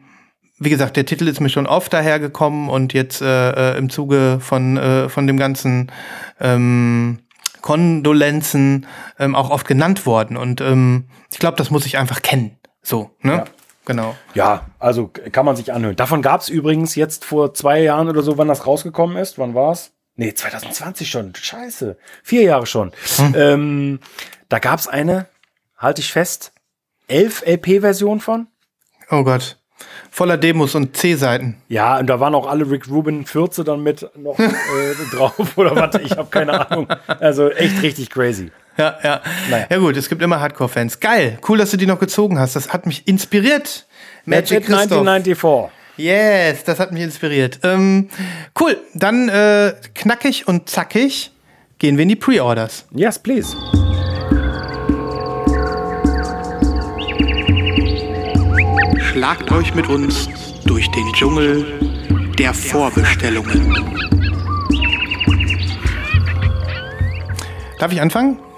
[0.58, 4.38] wie gesagt, der Titel ist mir schon oft dahergekommen und jetzt äh, äh, im Zuge
[4.40, 5.92] von, äh, von dem ganzen
[6.40, 7.20] ähm,
[7.62, 8.86] Kondolenzen
[9.18, 10.36] ähm, auch oft genannt worden.
[10.36, 12.56] Und ähm, ich glaube, das muss ich einfach kennen.
[12.82, 13.32] So, ne?
[13.32, 13.44] Ja.
[13.84, 14.14] Genau.
[14.34, 15.96] Ja, also kann man sich anhören.
[15.96, 19.38] Davon gab es übrigens jetzt vor zwei Jahren oder so, wann das rausgekommen ist.
[19.38, 19.92] Wann war's?
[20.18, 21.32] Nee, 2020 schon.
[21.32, 21.96] Scheiße.
[22.24, 22.90] Vier Jahre schon.
[23.18, 23.34] Hm.
[23.36, 24.00] Ähm,
[24.48, 25.26] da gab's eine,
[25.76, 26.52] halte ich fest,
[27.06, 28.48] 11 LP-Version von.
[29.10, 29.58] Oh Gott.
[30.10, 31.62] Voller Demos und C-Seiten.
[31.68, 34.52] Ja, und da waren auch alle Rick Rubin 14 dann mit noch äh,
[35.12, 35.94] drauf oder was.
[36.02, 36.88] Ich habe keine Ahnung.
[37.06, 38.50] Also echt richtig crazy.
[38.76, 39.22] Ja, ja.
[39.48, 39.66] Naja.
[39.70, 40.98] Ja gut, es gibt immer Hardcore-Fans.
[40.98, 41.38] Geil.
[41.48, 42.56] Cool, dass du die noch gezogen hast.
[42.56, 43.86] Das hat mich inspiriert.
[44.24, 45.77] Magic 1994.
[45.98, 47.58] Yes, das hat mich inspiriert.
[47.64, 48.08] Ähm,
[48.60, 51.32] cool, dann äh, knackig und zackig
[51.78, 52.86] gehen wir in die Pre-Orders.
[52.92, 53.56] Yes, please.
[59.10, 60.28] Schlagt euch mit uns
[60.64, 61.66] durch den Dschungel
[62.38, 63.74] der Vorbestellungen.
[67.80, 68.38] Darf ich anfangen?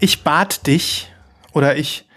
[0.00, 1.10] Ich bat dich
[1.52, 2.07] oder ich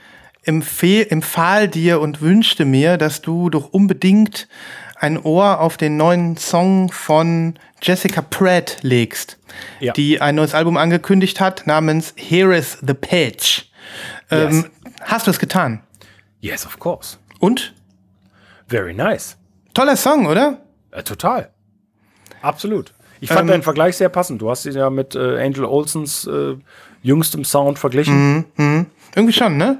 [0.43, 4.47] empfehl, empfahl dir und wünschte mir, dass du doch unbedingt
[4.95, 9.37] ein Ohr auf den neuen Song von Jessica Pratt legst,
[9.79, 9.93] Ja.
[9.93, 13.63] die ein neues Album angekündigt hat namens Here is the Pitch.
[14.29, 14.67] Ähm,
[15.01, 15.81] hast du es getan?
[16.39, 17.17] Yes, of course.
[17.39, 17.73] Und?
[18.67, 19.37] Very nice.
[19.73, 20.61] Toller Song, oder?
[20.91, 21.49] Äh, total.
[22.41, 22.93] Absolut.
[23.19, 24.41] Ich fand Ähm, deinen Vergleich sehr passend.
[24.41, 26.55] Du hast ihn ja mit äh, Angel Olsens äh,
[27.03, 28.45] jüngstem Sound verglichen.
[29.15, 29.79] Irgendwie schon, ne?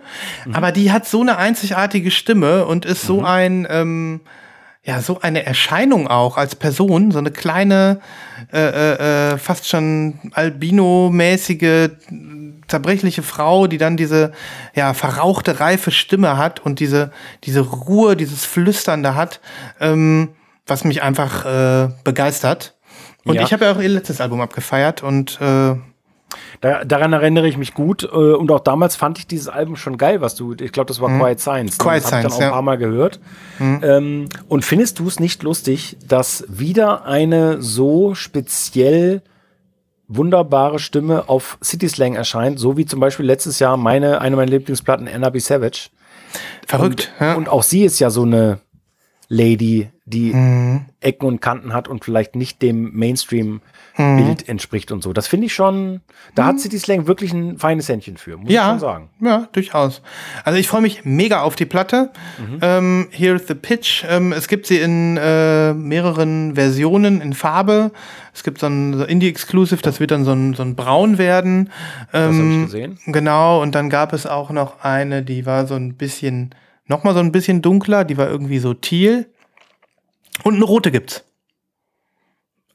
[0.54, 4.22] Aber die hat so eine einzigartige Stimme und ist so ein, ähm,
[4.84, 8.00] ja, so eine Erscheinung auch als Person, so eine kleine,
[8.52, 11.90] äh, äh, äh, fast schon albino-mäßige,
[12.68, 14.32] zerbrechliche Frau, die dann diese,
[14.76, 17.12] ja, verrauchte, reife Stimme hat und diese,
[17.44, 19.40] diese Ruhe, dieses Flüsternde hat,
[19.80, 20.30] ähm,
[20.68, 22.76] was mich einfach äh, begeistert.
[23.24, 23.44] Und Ja.
[23.44, 25.76] ich habe ja auch ihr letztes Album abgefeiert und äh,
[26.62, 28.04] Da, daran erinnere ich mich gut.
[28.04, 31.02] Äh, und auch damals fand ich dieses Album schon geil, was du, ich glaube, das
[31.02, 31.78] war Quiet Science.
[31.78, 31.84] ne?
[31.84, 31.88] Mhm.
[31.90, 32.46] Quiet das hab ich dann Science, auch ja.
[32.46, 32.52] Mhm.
[32.52, 33.20] ein paar Mal gehört.
[33.60, 39.22] Ähm, und findest du es nicht lustig, dass wieder eine so speziell
[40.08, 44.52] wunderbare Stimme auf City Slang erscheint, so wie zum Beispiel letztes Jahr meine, eine meiner
[44.52, 45.40] Lieblingsplatten, Anna B.
[45.40, 45.90] Savage.
[46.68, 47.12] verrückt.
[47.20, 47.34] Und, ja.
[47.36, 48.60] und auch sie ist ja so eine
[49.30, 50.86] Lady, die Mhm.
[51.00, 52.94] Ecken und Kanten hat und vielleicht nicht dem
[54.02, 55.14] Mainstream-Bild entspricht und so.
[55.14, 56.02] Das finde ich schon,
[56.36, 59.10] da hat City Slang wirklich ein feines Händchen für, muss ich ja, schon sagen.
[59.22, 60.02] Ja, durchaus.
[60.44, 62.12] Also ich freue mich mega auf die Platte.
[62.62, 64.04] Ähm, Here's the Pitch.
[64.08, 67.92] Ähm, es gibt sie in äh, mehreren Versionen in Farbe.
[68.34, 71.70] Es gibt so ein so Indie-Exclusive, das wird dann so ein, so ein Braun werden.
[72.12, 73.00] Das habe Ähm, ich gesehen.
[73.08, 77.14] Genau, und dann gab es auch noch eine, die war so ein bisschen, noch mal
[77.14, 79.28] so ein bisschen dunkler, die war irgendwie so teal.
[80.44, 81.24] Und eine rote gibt's.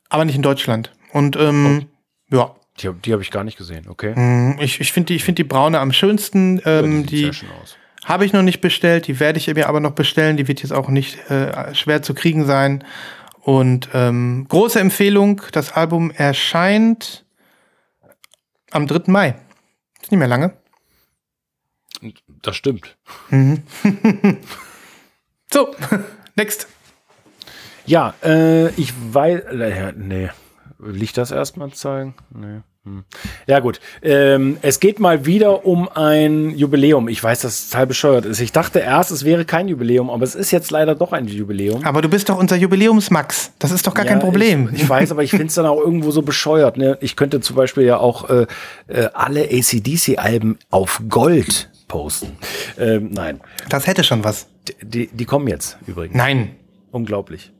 [0.08, 0.92] Aber nicht in Deutschland.
[1.16, 1.86] Und ähm,
[2.30, 4.14] ja, Die, die habe ich gar nicht gesehen, okay.
[4.14, 6.58] Mm, ich, ich finde die, ich find die braune am schönsten.
[6.58, 7.76] Ja, Ähm, sieht die schön aus.
[8.04, 10.36] habe ich noch nicht bestellt, die werde ich mir aber noch bestellen.
[10.36, 12.84] Die wird jetzt auch nicht äh, schwer zu kriegen sein.
[13.40, 17.24] Und ähm, große Empfehlung, das Album erscheint
[18.72, 19.10] am 3.
[19.10, 19.36] Mai.
[20.02, 20.52] Ist nicht mehr lange.
[22.42, 22.96] Das stimmt.
[25.52, 25.74] So,
[26.34, 26.66] next.
[27.86, 30.28] Ja, äh, ich weiß, äh, nee,
[30.78, 32.14] will ich das erstmal zeigen?
[32.34, 32.60] Nee.
[32.84, 33.02] Hm.
[33.48, 37.08] Ja gut, ähm, es geht mal wieder um ein Jubiläum.
[37.08, 38.38] Ich weiß, dass es total bescheuert ist.
[38.38, 41.84] Ich dachte erst, es wäre kein Jubiläum, aber es ist jetzt leider doch ein Jubiläum.
[41.84, 43.50] Aber du bist doch unser Jubiläumsmax.
[43.58, 44.70] Das ist doch gar kein Ja, Problem.
[44.72, 46.76] Ich, ich weiß, aber ich finde es dann auch irgendwo so bescheuert.
[46.76, 46.96] Ne?
[47.00, 48.46] Ich könnte zum Beispiel ja auch äh,
[48.86, 52.36] äh, alle ACDC-Alben auf Gold posten.
[52.78, 54.46] Ähm, nein, Das hätte schon was.
[54.80, 56.14] die, die kommen jetzt übrigens.
[56.16, 56.54] Nein.
[56.92, 57.52] Unglaublich.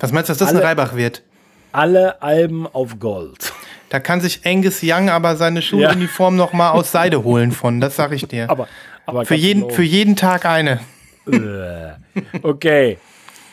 [0.00, 1.22] Was meinst du, dass das Alle- ein Reibach wird?
[1.78, 3.52] Alle Alben auf Gold.
[3.88, 7.80] Da kann sich Angus Young aber seine Schuluniform noch mal aus Seide holen von.
[7.80, 8.50] Das sag ich dir.
[8.50, 8.66] Aber,
[9.06, 9.72] aber für jeden, genau.
[9.74, 10.80] für jeden Tag eine.
[12.42, 12.98] Okay.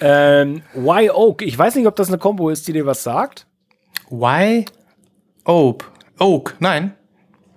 [0.02, 1.44] Ähm, Why Oak?
[1.44, 3.46] Ich weiß nicht, ob das eine Combo ist, die dir was sagt.
[4.10, 4.66] Why?
[5.46, 5.92] Oak.
[6.18, 6.56] Oak.
[6.60, 6.94] Nein.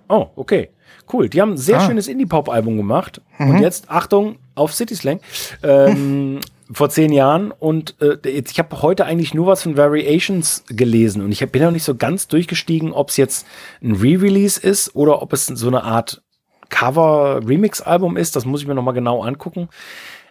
[0.07, 0.69] Oh, okay.
[1.11, 1.29] Cool.
[1.29, 1.87] Die haben ein sehr Ah.
[1.87, 3.21] schönes Indie-Pop-Album gemacht.
[3.39, 5.19] Und jetzt, Achtung, auf City Slang.
[5.63, 6.39] Ähm,
[6.71, 7.51] vor zehn Jahren.
[7.51, 11.23] Und äh, jetzt, ich habe heute eigentlich nur was von Variations gelesen.
[11.23, 13.45] Und ich hab, bin noch nicht so ganz durchgestiegen, ob es jetzt
[13.81, 16.21] ein Re-Release ist oder ob es so eine Art
[16.69, 18.35] Cover-Remix-Album ist.
[18.35, 19.69] Das muss ich mir noch mal genau angucken.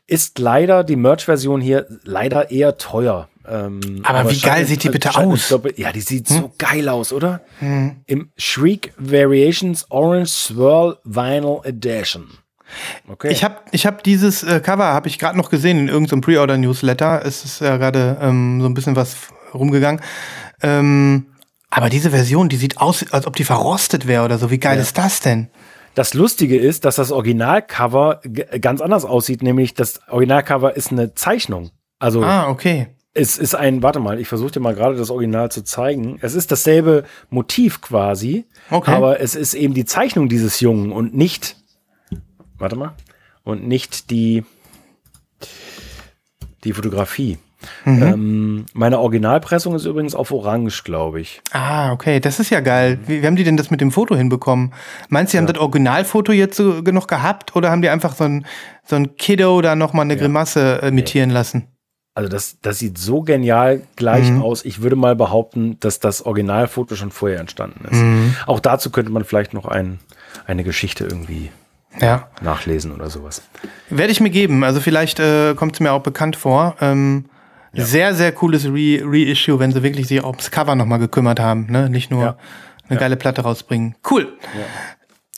[0.07, 3.29] Ist leider die Merch-Version hier leider eher teuer.
[3.47, 5.55] Ähm, Aber wie scheint- geil sieht die bitte scheint- aus?
[5.77, 7.41] Ja, die sieht so geil aus, oder?
[8.07, 12.29] Im Shriek Variations Orange Swirl Vinyl Edition.
[13.09, 13.31] Okay.
[13.33, 17.23] Ich habe ich hab dieses äh, Cover, habe ich gerade noch gesehen in irgendeinem Pre-Order-Newsletter.
[17.25, 19.17] Es ist ja gerade ähm, so ein bisschen was
[19.55, 20.01] rumgegangen.
[20.63, 21.27] Ähm,
[21.71, 24.51] aber diese Version, die sieht aus, als ob die verrostet wäre oder so.
[24.51, 25.49] Wie geil ist das denn?
[25.95, 28.21] das Lustige ist, dass das Originalcover
[28.61, 31.71] ganz anders aussieht, nämlich das Originalcover ist eine Zeichnung.
[31.99, 32.87] Also Ah, okay.
[33.15, 36.19] es ist ein, warte mal, ich versuche dir mal gerade das Original zu zeigen.
[36.21, 38.93] Es ist dasselbe Motiv quasi, Okay.
[38.93, 41.57] aber es ist eben die Zeichnung dieses Jungen und nicht,
[42.59, 42.93] warte mal,
[43.45, 44.45] und nicht die,
[46.65, 47.39] die Fotografie.
[47.85, 48.03] Mhm.
[48.03, 51.41] Ähm, meine Originalpressung ist übrigens auf Orange, glaube ich.
[51.51, 53.01] Ah, okay, das ist ja geil.
[53.07, 54.73] Wie, wie haben die denn das mit dem Foto hinbekommen?
[55.09, 58.25] Meinst du, die haben das Originalfoto jetzt so genug gehabt oder haben die einfach so
[58.25, 58.47] ein,
[58.85, 61.67] so ein Kiddo da nochmal eine Grimasse äh, imitieren lassen?
[62.15, 64.43] Also das, das sieht so genial gleich Mhm.
[64.43, 64.65] aus.
[64.65, 68.01] Ich würde mal behaupten, dass das Originalfoto schon vorher entstanden ist.
[68.01, 68.35] Mhm.
[68.47, 69.99] Auch dazu könnte man vielleicht noch ein,
[70.47, 71.51] eine Geschichte irgendwie
[72.01, 72.29] Ja.
[72.43, 73.43] nachlesen oder sowas.
[73.91, 74.65] Werde ich mir geben.
[74.65, 76.77] Also vielleicht äh, kommt es mir auch bekannt vor.
[76.81, 77.27] Ähm,
[77.73, 81.67] Sehr, sehr cooles Re Reissue, wenn sie wirklich sich ums Cover nochmal gekümmert haben.
[81.71, 81.91] Ne?
[81.91, 82.37] Nicht nur Ja.
[82.89, 83.95] eine geile Platte rausbringen.
[84.11, 84.37] Cool.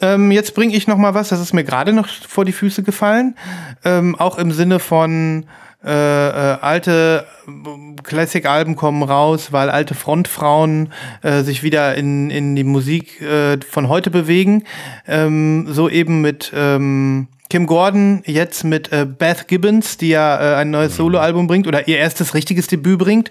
[0.03, 2.83] Ähm, jetzt bringe ich noch mal was, das ist mir gerade noch vor die Füße
[2.83, 3.37] gefallen.
[3.85, 5.47] Ähm, auch im Sinne von
[5.83, 12.55] äh, äh, alte äh, Classic-Alben kommen raus, weil alte Frontfrauen äh, sich wieder in, in
[12.55, 14.65] die Musik äh, von heute bewegen.
[15.09, 20.71] Ähm, so eben mit ähm, Kim Gordon, jetzt mit äh, Beth Gibbons, die ja ein
[20.71, 23.31] neues Soloalbum bringt oder ihr erstes richtiges Debüt bringt.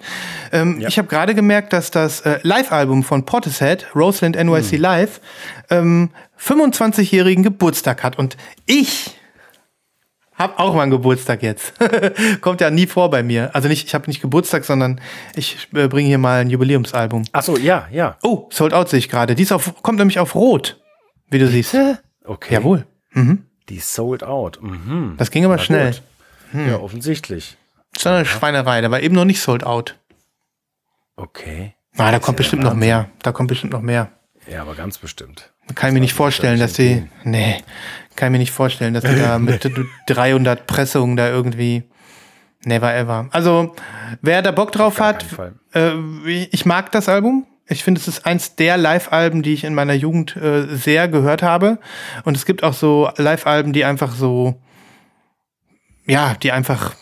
[0.51, 5.21] Ähm, Ich habe gerade gemerkt, dass das Live-Album von Portishead, Roseland NYC Live,
[5.69, 6.09] ähm,
[6.41, 8.17] 25-jährigen Geburtstag hat.
[8.17, 9.18] Und ich
[10.39, 11.73] hab auch mal einen Geburtstag jetzt.
[12.41, 13.53] Kommt ja nie vor bei mir.
[13.53, 14.99] Also nicht, ich habe nicht Geburtstag, sondern
[15.35, 17.25] ich äh, bringe hier mal ein Jubiläumsalbum.
[17.33, 18.17] Ach so, ja, ja.
[18.23, 19.35] Oh, Sold Out sehe ich gerade.
[19.35, 20.81] Die ist auf, kommt nämlich auf Rot,
[21.29, 21.75] wie du siehst.
[22.25, 22.55] Okay.
[22.55, 22.85] Jawohl.
[23.69, 24.59] Die ist sold out.
[24.61, 25.15] Mhm.
[25.17, 25.91] Das ging aber Na schnell.
[26.53, 26.67] gut.
[26.67, 27.57] Ja, offensichtlich.
[27.93, 28.81] Das ist eine Schweinerei.
[28.81, 29.95] Da war eben noch nicht Sold Out.
[31.15, 31.75] Okay.
[31.97, 33.09] Ah, da kommt bestimmt noch mehr.
[33.21, 34.11] Da kommt bestimmt noch mehr.
[34.49, 35.51] Ja, aber ganz bestimmt.
[35.75, 37.03] Kann ich mir nicht vorstellen, dass die.
[37.23, 37.57] Nee,
[38.15, 39.69] kann ich mir nicht vorstellen, dass die da mit
[40.07, 41.83] 300 Pressungen da irgendwie.
[42.65, 43.29] Never ever.
[43.31, 43.73] Also,
[44.21, 45.25] wer da Bock drauf hat,
[45.73, 45.93] äh,
[46.51, 47.45] ich mag das Album.
[47.67, 51.43] Ich finde, es ist eins der Live-Alben, die ich in meiner Jugend äh, sehr gehört
[51.43, 51.79] habe.
[52.25, 54.59] Und es gibt auch so Live-Alben, die einfach so,
[56.05, 56.95] ja, die einfach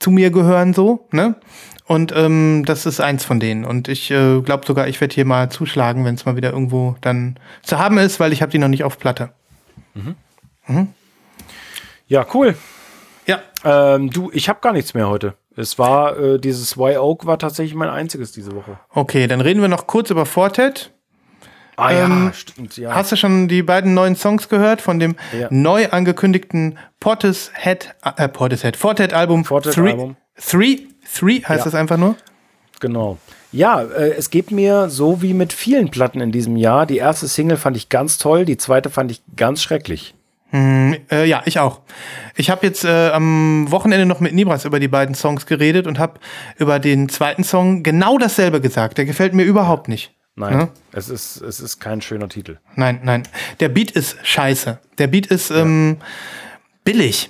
[0.00, 1.36] zu mir gehören, so, ne?
[1.88, 3.64] Und ähm, das ist eins von denen.
[3.64, 6.96] Und ich äh, glaube sogar, ich werde hier mal zuschlagen, wenn es mal wieder irgendwo
[7.00, 9.30] dann zu haben ist, weil ich habe die noch nicht auf Platte.
[12.06, 12.56] Ja, cool.
[13.26, 13.40] Ja.
[13.64, 15.34] Ähm, du, ich habe gar nichts mehr heute.
[15.56, 18.78] Es war, äh, dieses Y-Oak war tatsächlich mein einziges diese Woche.
[18.94, 20.92] Okay, dann reden wir noch kurz über Fortet.
[21.76, 22.92] Ah Ähm, stimmt, ja.
[22.94, 25.46] Hast du schon die beiden neuen Songs gehört von dem Ja.
[25.50, 29.44] neu angekündigten Portishead, äh, Portishead, Fortet Album?
[29.44, 30.16] Fortet Three, Album.
[30.36, 31.64] Three, Three heißt Ja.
[31.64, 32.16] das einfach nur?
[32.80, 33.18] Genau.
[33.50, 36.86] Ja, äh, es geht mir so wie mit vielen Platten in diesem Jahr.
[36.86, 40.14] Die erste Single fand ich ganz toll, die zweite fand ich ganz schrecklich.
[40.50, 41.80] Äh, ja, ich auch.
[42.34, 45.98] Ich habe jetzt äh, am Wochenende noch mit Nibras über die beiden Songs geredet und
[45.98, 46.20] habe
[46.56, 48.96] über den zweiten Song genau dasselbe gesagt.
[48.96, 50.14] Der gefällt mir überhaupt nicht.
[50.36, 50.68] Nein, Ne?
[50.92, 52.58] es, ist, es ist kein schöner Titel.
[52.76, 53.24] Nein, nein.
[53.60, 54.78] Der Beat ist scheiße.
[54.96, 55.98] Der Beat ist ähm,
[56.84, 57.28] billig.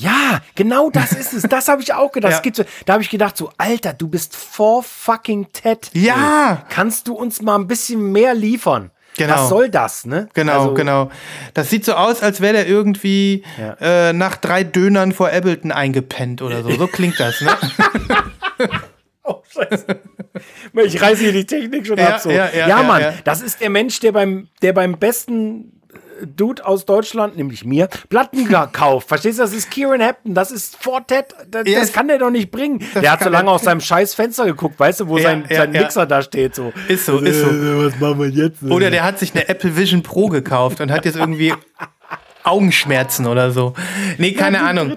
[0.00, 1.42] Ja, genau das ist es.
[1.42, 2.30] Das habe ich auch gedacht.
[2.32, 2.36] Ja.
[2.36, 5.90] Es gibt so, da habe ich gedacht, so, Alter, du bist for fucking Ted.
[5.94, 6.58] Ja.
[6.60, 6.64] Ey.
[6.70, 8.90] Kannst du uns mal ein bisschen mehr liefern?
[9.16, 9.34] Genau.
[9.34, 10.28] Was soll das, ne?
[10.34, 11.10] Genau, Also, genau.
[11.52, 14.08] Das sieht so aus, als wäre der irgendwie Ja.
[14.08, 16.70] äh, nach drei Dönern vor Ableton eingepennt oder so.
[16.70, 17.50] So klingt das, ne?
[19.22, 19.84] Oh, scheiße.
[20.84, 22.20] Ich reiße hier die Technik schon Ja, ab.
[22.20, 22.30] So.
[22.30, 25.79] ja, Ja, ja, Mann, das ist der Mensch, der beim, der beim besten
[26.26, 29.08] Dude aus Deutschland, nämlich mir, Platten kauft.
[29.08, 29.42] Verstehst du?
[29.42, 31.26] Das ist Kieran Hampton, das ist Fortet.
[31.50, 32.80] Das, Ja, das kann der doch nicht bringen.
[32.94, 35.24] das Der hat so lange er- aus seinem scheiß Fenster geguckt, weißt du, wo Ja,
[35.24, 35.80] sein, ja, sein ja.
[35.82, 36.54] Mixer da steht.
[36.54, 36.72] So.
[36.88, 37.46] Ist so, ist so.
[37.48, 38.62] Äh, Was machen wir jetzt?
[38.62, 41.52] Oder der hat sich eine Apple Vision Pro gekauft und hat jetzt irgendwie
[42.42, 43.74] Augenschmerzen oder so.
[44.18, 44.96] Nee, keine Ahnung.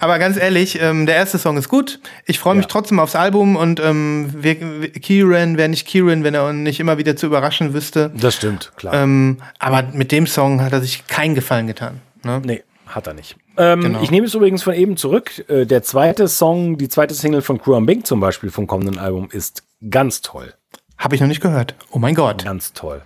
[0.00, 2.00] Aber ganz ehrlich, ähm, der erste Song ist gut.
[2.26, 2.68] Ich freue mich Ja.
[2.70, 4.54] trotzdem aufs Album und ähm, wir,
[4.92, 8.10] Kieran wäre nicht Kieran, wenn er nicht immer wieder zu überraschen wüsste.
[8.14, 8.94] Das stimmt, klar.
[8.94, 12.00] Ähm, aber mit dem Song hat er sich keinen Gefallen getan.
[12.24, 12.40] Ne?
[12.44, 13.36] Nee, hat er nicht.
[13.56, 14.02] Ähm, Genau.
[14.02, 15.44] Ich nehme es übrigens von eben zurück.
[15.48, 19.28] Äh, der zweite Song, die zweite Single von Crew Bing zum Beispiel vom kommenden Album
[19.30, 20.54] ist ganz toll.
[20.98, 21.74] Habe ich noch nicht gehört.
[21.90, 22.44] Oh mein Gott.
[22.44, 23.02] Ganz toll.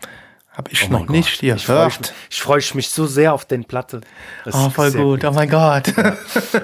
[0.57, 1.53] Habe ich Oh noch nicht Gott.
[1.57, 4.03] Ich freue mich, freu mich so sehr auf den Platte.
[4.45, 5.25] Das Oh, voll sehr gut.
[5.25, 5.93] Oh mein Gott.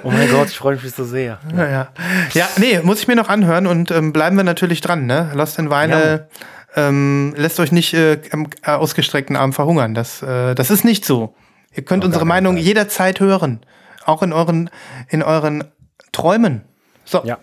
[0.05, 1.41] Oh mein Gott, ich freue mich so sehr.
[1.57, 1.89] Ja, ja.
[2.33, 5.33] ja, nee, muss ich mir noch anhören und ähm, bleiben wir natürlich dran, ne?
[5.35, 6.29] Lost in Vinyl
[6.77, 9.95] ähm, lässt euch nicht äh, am äh, ausgestreckten Arm verhungern.
[9.95, 11.35] Das, äh, das ist nicht so.
[11.75, 13.61] Ihr könnt unsere Meinung jederzeit hören.
[14.05, 14.71] Auch in euren,
[15.09, 15.65] in euren
[16.13, 16.63] Träumen.
[17.05, 17.23] So.
[17.25, 17.39] Ja.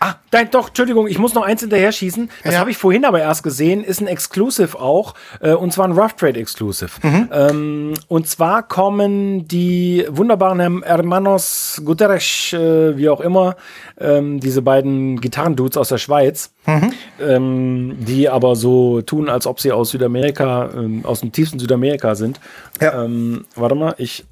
[0.00, 2.30] Ah, nein, doch, Entschuldigung, ich muss noch eins hinterher schießen.
[2.44, 2.60] Das Ja.
[2.60, 6.14] habe ich vorhin aber erst gesehen, ist ein Exclusive auch, äh, und zwar ein Rough
[6.14, 6.90] Trade Exclusive.
[7.02, 7.28] Mhm.
[7.32, 13.56] Ähm, und zwar kommen die wunderbaren Herm- Hermanos Guterres, äh, wie auch immer,
[14.00, 16.92] ähm, diese beiden Gitarrendudes aus der Schweiz, Mhm.
[17.20, 22.14] ähm, die aber so tun, als ob sie aus Südamerika, ähm, aus dem tiefsten Südamerika
[22.14, 22.38] sind.
[22.80, 23.04] Ja.
[23.04, 24.24] Ähm, warte mal, ich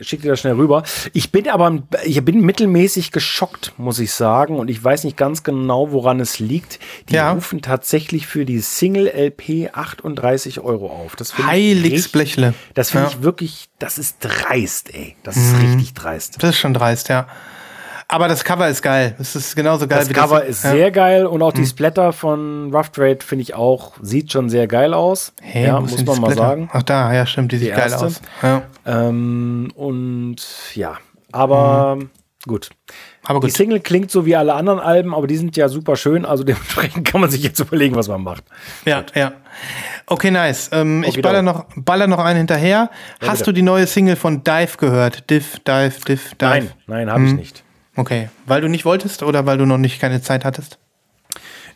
[0.00, 0.82] schick dir das schnell rüber.
[1.12, 4.56] Ich bin aber ich bin mittelmäßig geschockt, muss ich sagen.
[4.58, 6.78] Und ich weiß nicht ganz genau, woran es liegt.
[7.08, 7.32] Die Ja.
[7.32, 11.16] rufen tatsächlich für die Single-LP 38 Euro auf.
[11.16, 12.54] Das finde ich Heiliges richtig- Blechle.
[12.74, 13.12] Das finde Ja.
[13.12, 15.16] ich wirklich, das ist dreist, ey.
[15.22, 16.42] Das ist richtig dreist.
[16.42, 17.26] Das ist schon dreist, ja.
[18.12, 19.14] Aber das Cover ist geil.
[19.20, 20.48] Es ist genauso geil Das wie Cover das.
[20.48, 20.70] ist ja.
[20.72, 24.66] sehr geil und auch die Splatter von Rough Trade finde ich auch, sieht schon sehr
[24.66, 25.32] geil aus.
[25.40, 26.68] Hey, ja, muss man die mal sagen.
[26.72, 28.06] Ach da, ja, stimmt, die, sieht geil erste.
[28.06, 28.20] aus.
[28.42, 28.62] Ja.
[28.84, 30.38] Ähm, und
[30.74, 30.98] ja,
[31.30, 31.98] aber
[32.48, 32.70] gut.
[33.22, 33.56] Aber Die gut.
[33.56, 36.24] Single klingt so wie alle anderen Alben, aber die sind ja super schön.
[36.24, 38.42] Also dementsprechend kann man sich jetzt überlegen, was man macht.
[38.86, 39.34] Ja, ja.
[40.06, 40.68] Okay, nice.
[40.72, 42.90] Ähm, ich baller noch, baller noch einen hinterher.
[43.20, 43.44] Hast bitte.
[43.44, 45.30] du die neue Single von Dive gehört?
[45.30, 46.48] Div, Dive, Div, Dive.
[46.48, 47.62] Nein, nein, habe ich nicht.
[47.96, 48.28] Okay.
[48.46, 50.78] Weil du nicht wolltest oder weil du noch nicht keine Zeit hattest?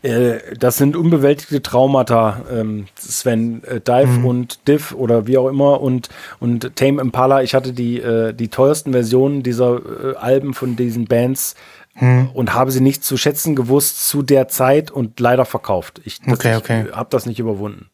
[0.02, 4.24] Äh, das sind unbewältigte Traumata, ähm, Sven, äh, Dive Mhm.
[4.26, 6.08] und Div oder wie auch immer und,
[6.40, 7.42] und Tame Impala.
[7.42, 9.76] Ich hatte die, äh, die teuersten Versionen dieser
[10.12, 11.54] äh, Alben von diesen Bands
[12.00, 12.30] Mhm.
[12.34, 16.00] und habe sie nicht zu schätzen gewusst zu der Zeit und leider verkauft.
[16.04, 16.58] Ich, okay.
[16.88, 17.88] ich habe das nicht überwunden.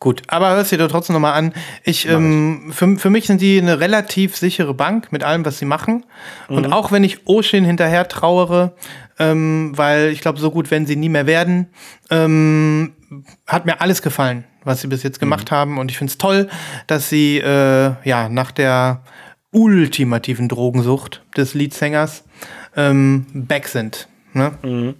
[0.00, 1.52] Gut, aber hörst dir doch trotzdem nochmal an.
[1.84, 5.64] Ich, ähm, für, für mich sind die eine relativ sichere Bank mit allem, was sie
[5.64, 6.04] machen.
[6.48, 8.74] Und auch wenn ich Oshin hinterher trauere,
[9.18, 11.68] ähm, weil ich glaube, so gut werden sie nie mehr werden,
[12.10, 12.92] ähm,
[13.46, 15.78] hat mir alles gefallen, was sie bis jetzt gemacht haben.
[15.78, 16.48] Und ich finde es toll,
[16.88, 19.02] dass sie äh, ja nach der
[19.52, 22.24] ultimativen Drogensucht des Leadsängers
[22.76, 24.08] ähm, back sind.
[24.32, 24.94] Ne?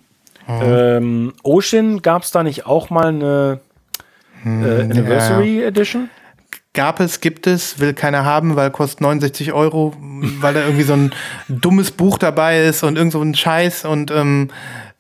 [0.47, 3.61] Ähm, Ocean gab es da nicht auch mal eine
[4.45, 6.11] äh, Anniversary Edition?
[6.75, 9.95] Gab es, gibt es, will keiner haben, weil kostet 69 Euro,
[10.41, 11.13] weil da irgendwie so ein
[11.49, 14.51] dummes Buch dabei ist und irgend so ein Scheiß und ähm,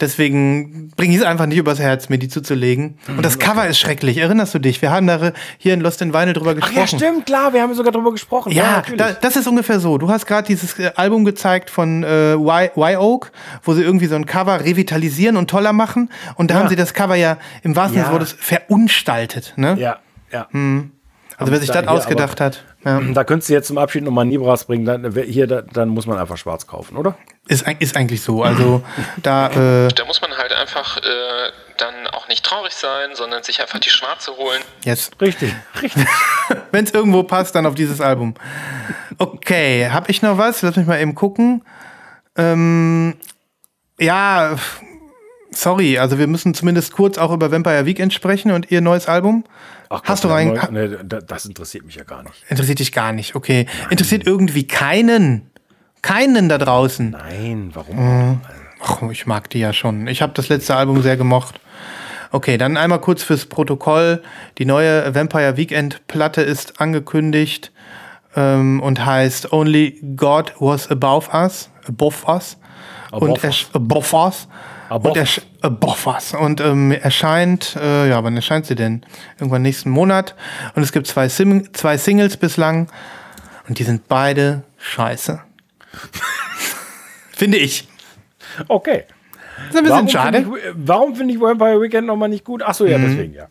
[0.01, 2.99] deswegen bringe ich es einfach nicht übers Herz, mir die zuzulegen.
[3.09, 4.83] Und das Cover ist schrecklich, erinnerst du dich?
[4.83, 6.79] Wir haben da hier in Lost in Vinyl drüber Ach gesprochen.
[6.79, 8.53] ja, stimmt, klar, wir haben sogar drüber gesprochen.
[8.53, 8.99] Ja, natürlich.
[9.01, 9.99] da, das ist ungefähr so.
[9.99, 13.33] Du hast gerade dieses äh, Album gezeigt von äh, y, y Oak,
[13.65, 16.11] wo sie irgendwie so ein Cover revitalisieren und toller machen.
[16.37, 16.61] Und da Ja.
[16.61, 18.19] haben sie das Cover ja im wahrsten Sinne Ja.
[18.19, 19.55] des Wortes verunstaltet.
[19.57, 19.77] Ne?
[19.79, 19.99] ja,
[20.33, 20.49] ja.
[21.37, 23.01] Also wer sich Da- das ausgedacht hat, ja.
[23.01, 24.85] Da könntest du jetzt zum Abschied nochmal Nibras bringen.
[24.85, 27.17] Dann, hier, da, dann muss man einfach schwarz kaufen, oder?
[27.49, 28.43] ist, ist eigentlich so.
[28.43, 28.83] Also
[29.23, 29.49] da,
[29.87, 31.01] äh, Da muss man halt einfach äh,
[31.79, 34.63] dann auch nicht traurig sein, sondern sich einfach die Schwarze holen.
[34.85, 35.11] yes.
[35.21, 36.07] Richtig, richtig.
[36.73, 38.35] wenn es irgendwo passt, dann auf dieses Album.
[39.19, 40.63] Okay, habe ich noch was?
[40.63, 41.65] Lass mich mal eben gucken.
[42.37, 43.17] Ähm,
[43.99, 44.57] ja,
[45.55, 49.45] sorry, also wir müssen zumindest kurz auch über Vampire Weekend sprechen und ihr neues Album.
[49.91, 52.35] Ach Hast du rein- Nee, da- das interessiert mich ja gar nicht.
[52.49, 53.67] Interessiert dich gar nicht, okay.
[53.91, 55.51] Interessiert irgendwie keinen.
[56.03, 57.11] Keinen da draußen.
[57.11, 58.41] Nein, warum?
[58.83, 60.07] Ach, ich mag die ja schon.
[60.07, 61.61] Ich habe das letzte Album sehr gemocht.
[62.31, 64.23] Okay, dann einmal kurz fürs Protokoll.
[64.59, 67.73] Die neue Vampire Weekend Platte ist angekündigt
[68.37, 71.71] ähm, und heißt Only God Was Above Us.
[71.89, 72.59] Above Us.
[73.13, 74.49] Above und ersch- above us.
[74.91, 76.35] Und ersch above us.
[76.35, 79.05] Und ähm, erscheint, äh, ja, wann erscheint sie denn?
[79.39, 80.35] Irgendwann nächsten Monat.
[80.75, 82.89] Und es gibt zwei, Sim zwei Singles bislang.
[83.69, 85.41] Und die sind beide scheiße.
[87.33, 87.89] Finde ich.
[88.69, 89.05] Okay.
[89.57, 90.39] Das ist ein bisschen schade.
[90.43, 92.63] Finde ich, warum finde ich Vampire Weekend nochmal nicht gut?
[92.65, 92.91] Ach so, Mhm.
[92.91, 93.47] ja, deswegen, ja.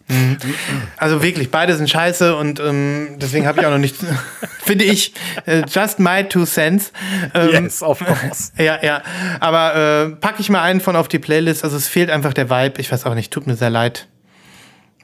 [0.97, 3.95] Also wirklich, beide sind scheiße und ähm, deswegen habe ich auch noch nicht,
[4.63, 5.13] finde ich,
[5.45, 6.91] äh, just my two cents.
[7.33, 8.51] Ähm, Yes, of course.
[8.57, 9.01] Ja, ja.
[9.39, 11.63] Aber äh, packe ich mal einen von auf die Playlist.
[11.63, 12.79] Also es fehlt einfach der Vibe.
[12.81, 14.07] Ich weiß auch nicht, tut mir sehr leid.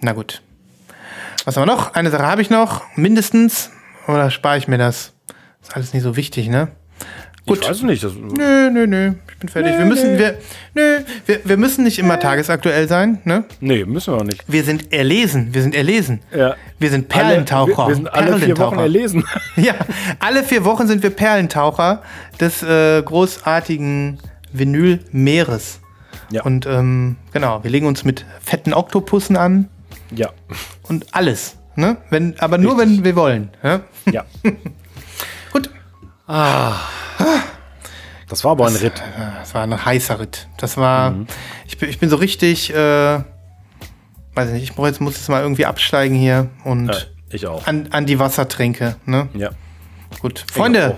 [0.01, 0.41] Na gut.
[1.45, 1.93] Was haben wir noch?
[1.93, 3.71] Eine Sache habe ich noch, mindestens.
[4.07, 5.13] Oder spare ich mir das?
[5.61, 6.69] Ist alles nicht so wichtig, ne?
[7.49, 7.59] Gut.
[7.63, 8.03] Ich weiß nicht.
[8.03, 9.13] Das, Nö, nö, nö.
[9.31, 9.77] Ich bin fertig.
[9.77, 10.37] wir müssen, wir,
[10.75, 13.45] nö, wir, wir müssen nicht immer tagesaktuell sein, ne?
[13.61, 14.43] nee, müssen wir auch nicht.
[14.47, 15.53] Wir sind erlesen.
[15.53, 16.19] Wir sind erlesen.
[16.35, 16.55] Ja.
[16.77, 17.85] Wir sind Perlentaucher.
[17.85, 19.23] Alle, wir, wir sind alle vier Wochen erlesen.
[19.55, 19.75] Ja,
[20.19, 22.01] alle vier Wochen sind wir Perlentaucher
[22.39, 24.19] des äh, großartigen
[24.51, 25.79] Vinylmeeres.
[26.31, 26.43] Ja.
[26.43, 29.69] Und ähm, genau, wir legen uns mit fetten Oktopussen an
[30.11, 30.29] ja.
[30.83, 31.57] und alles.
[31.75, 31.97] Ne?
[32.09, 32.97] Wenn, aber nur, Richtig.
[32.97, 33.49] wenn wir wollen.
[33.63, 33.81] Ja?
[34.11, 34.25] Ja.
[36.29, 36.75] Gut.
[38.29, 39.01] Das war aber ein Ritt.
[39.39, 40.47] Das war ein heißer Ritt.
[40.57, 41.11] Das war.
[41.11, 41.27] Mhm.
[41.67, 42.71] Ich, bin, ich bin so richtig.
[42.73, 42.75] Äh,
[44.35, 46.95] weiß ich nicht, ich brauch jetzt, muss jetzt mal irgendwie absteigen hier und Äh,
[47.31, 47.65] ich auch.
[47.67, 48.95] an, an die Wassertränke.
[49.05, 49.27] Ne?
[49.33, 49.49] Ja.
[50.21, 50.45] Gut.
[50.53, 50.97] Freunde.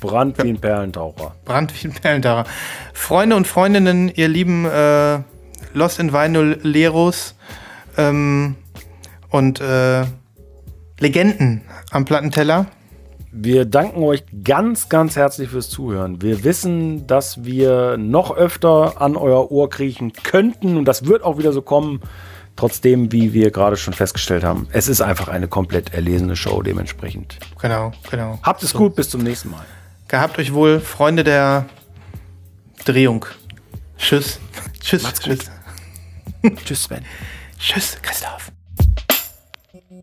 [0.00, 1.36] Brand wie ein Perlentaucher.
[1.44, 2.44] Brand wie ein Perlentaucher.
[2.92, 5.20] Freunde und Freundinnen, ihr lieben äh,
[5.74, 7.36] Lost in Vinyl Leros
[7.96, 8.56] ähm,
[9.30, 10.04] und äh,
[10.98, 11.62] Legenden
[11.92, 12.66] am Plattenteller.
[13.34, 16.20] Wir danken euch ganz, ganz herzlich fürs Zuhören.
[16.20, 21.38] Wir wissen, dass wir noch öfter an euer Ohr kriechen könnten und das wird auch
[21.38, 22.02] wieder so kommen.
[22.56, 27.38] Trotzdem, wie wir gerade schon festgestellt haben, es ist einfach eine komplett erlesene Show dementsprechend.
[27.58, 28.38] Genau, genau.
[28.42, 29.64] Habt es gut, bis zum nächsten Mal.
[30.08, 31.64] Gehabt euch wohl, Freunde der
[32.84, 33.24] Drehung.
[33.96, 34.40] Tschüss.
[34.80, 35.04] Tschüss.
[35.04, 35.38] Macht's gut.
[35.38, 35.50] Tschüss.
[36.66, 37.04] Tschüss, Sven.
[37.58, 38.51] Tschüss, Christoph.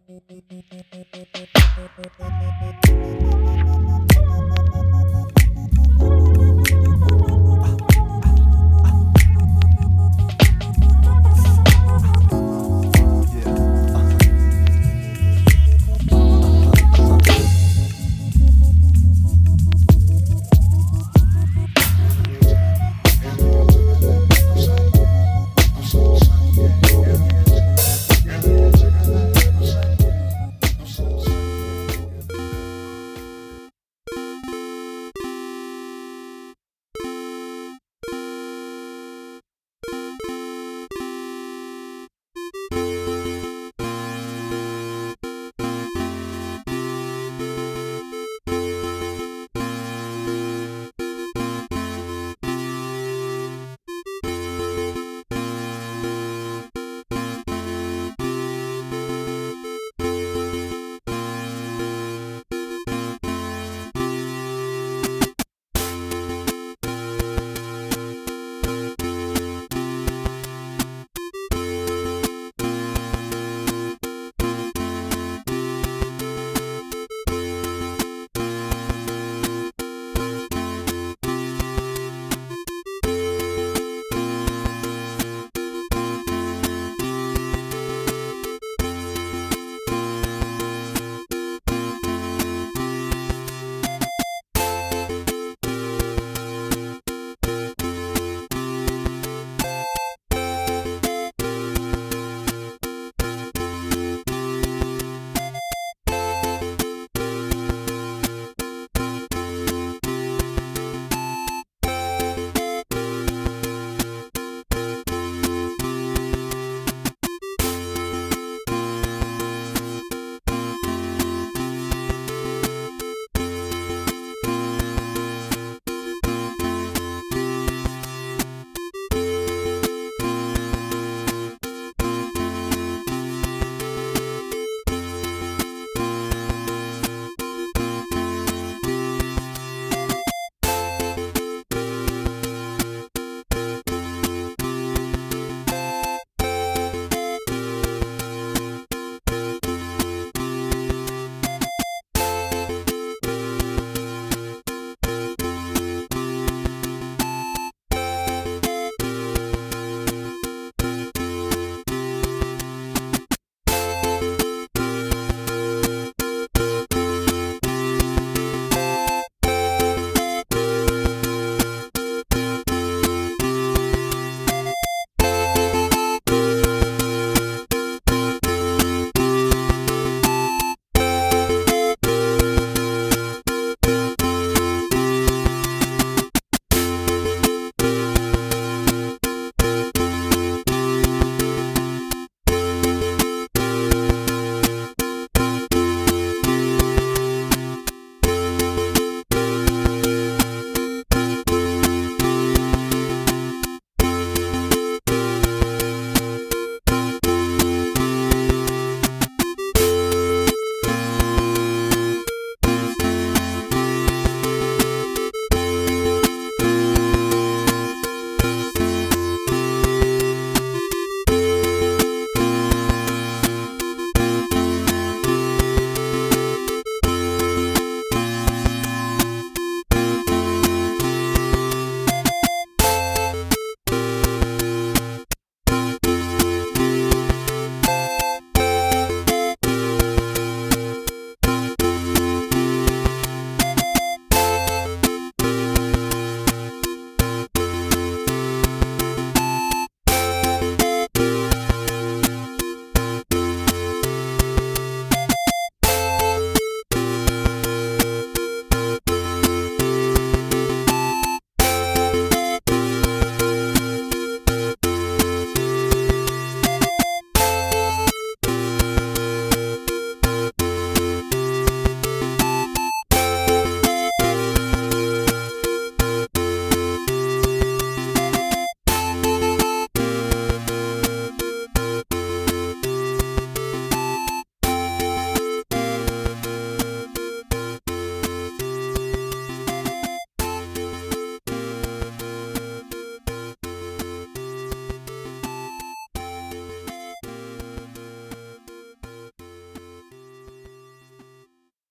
[0.09, 0.23] Thank
[6.01, 6.28] you.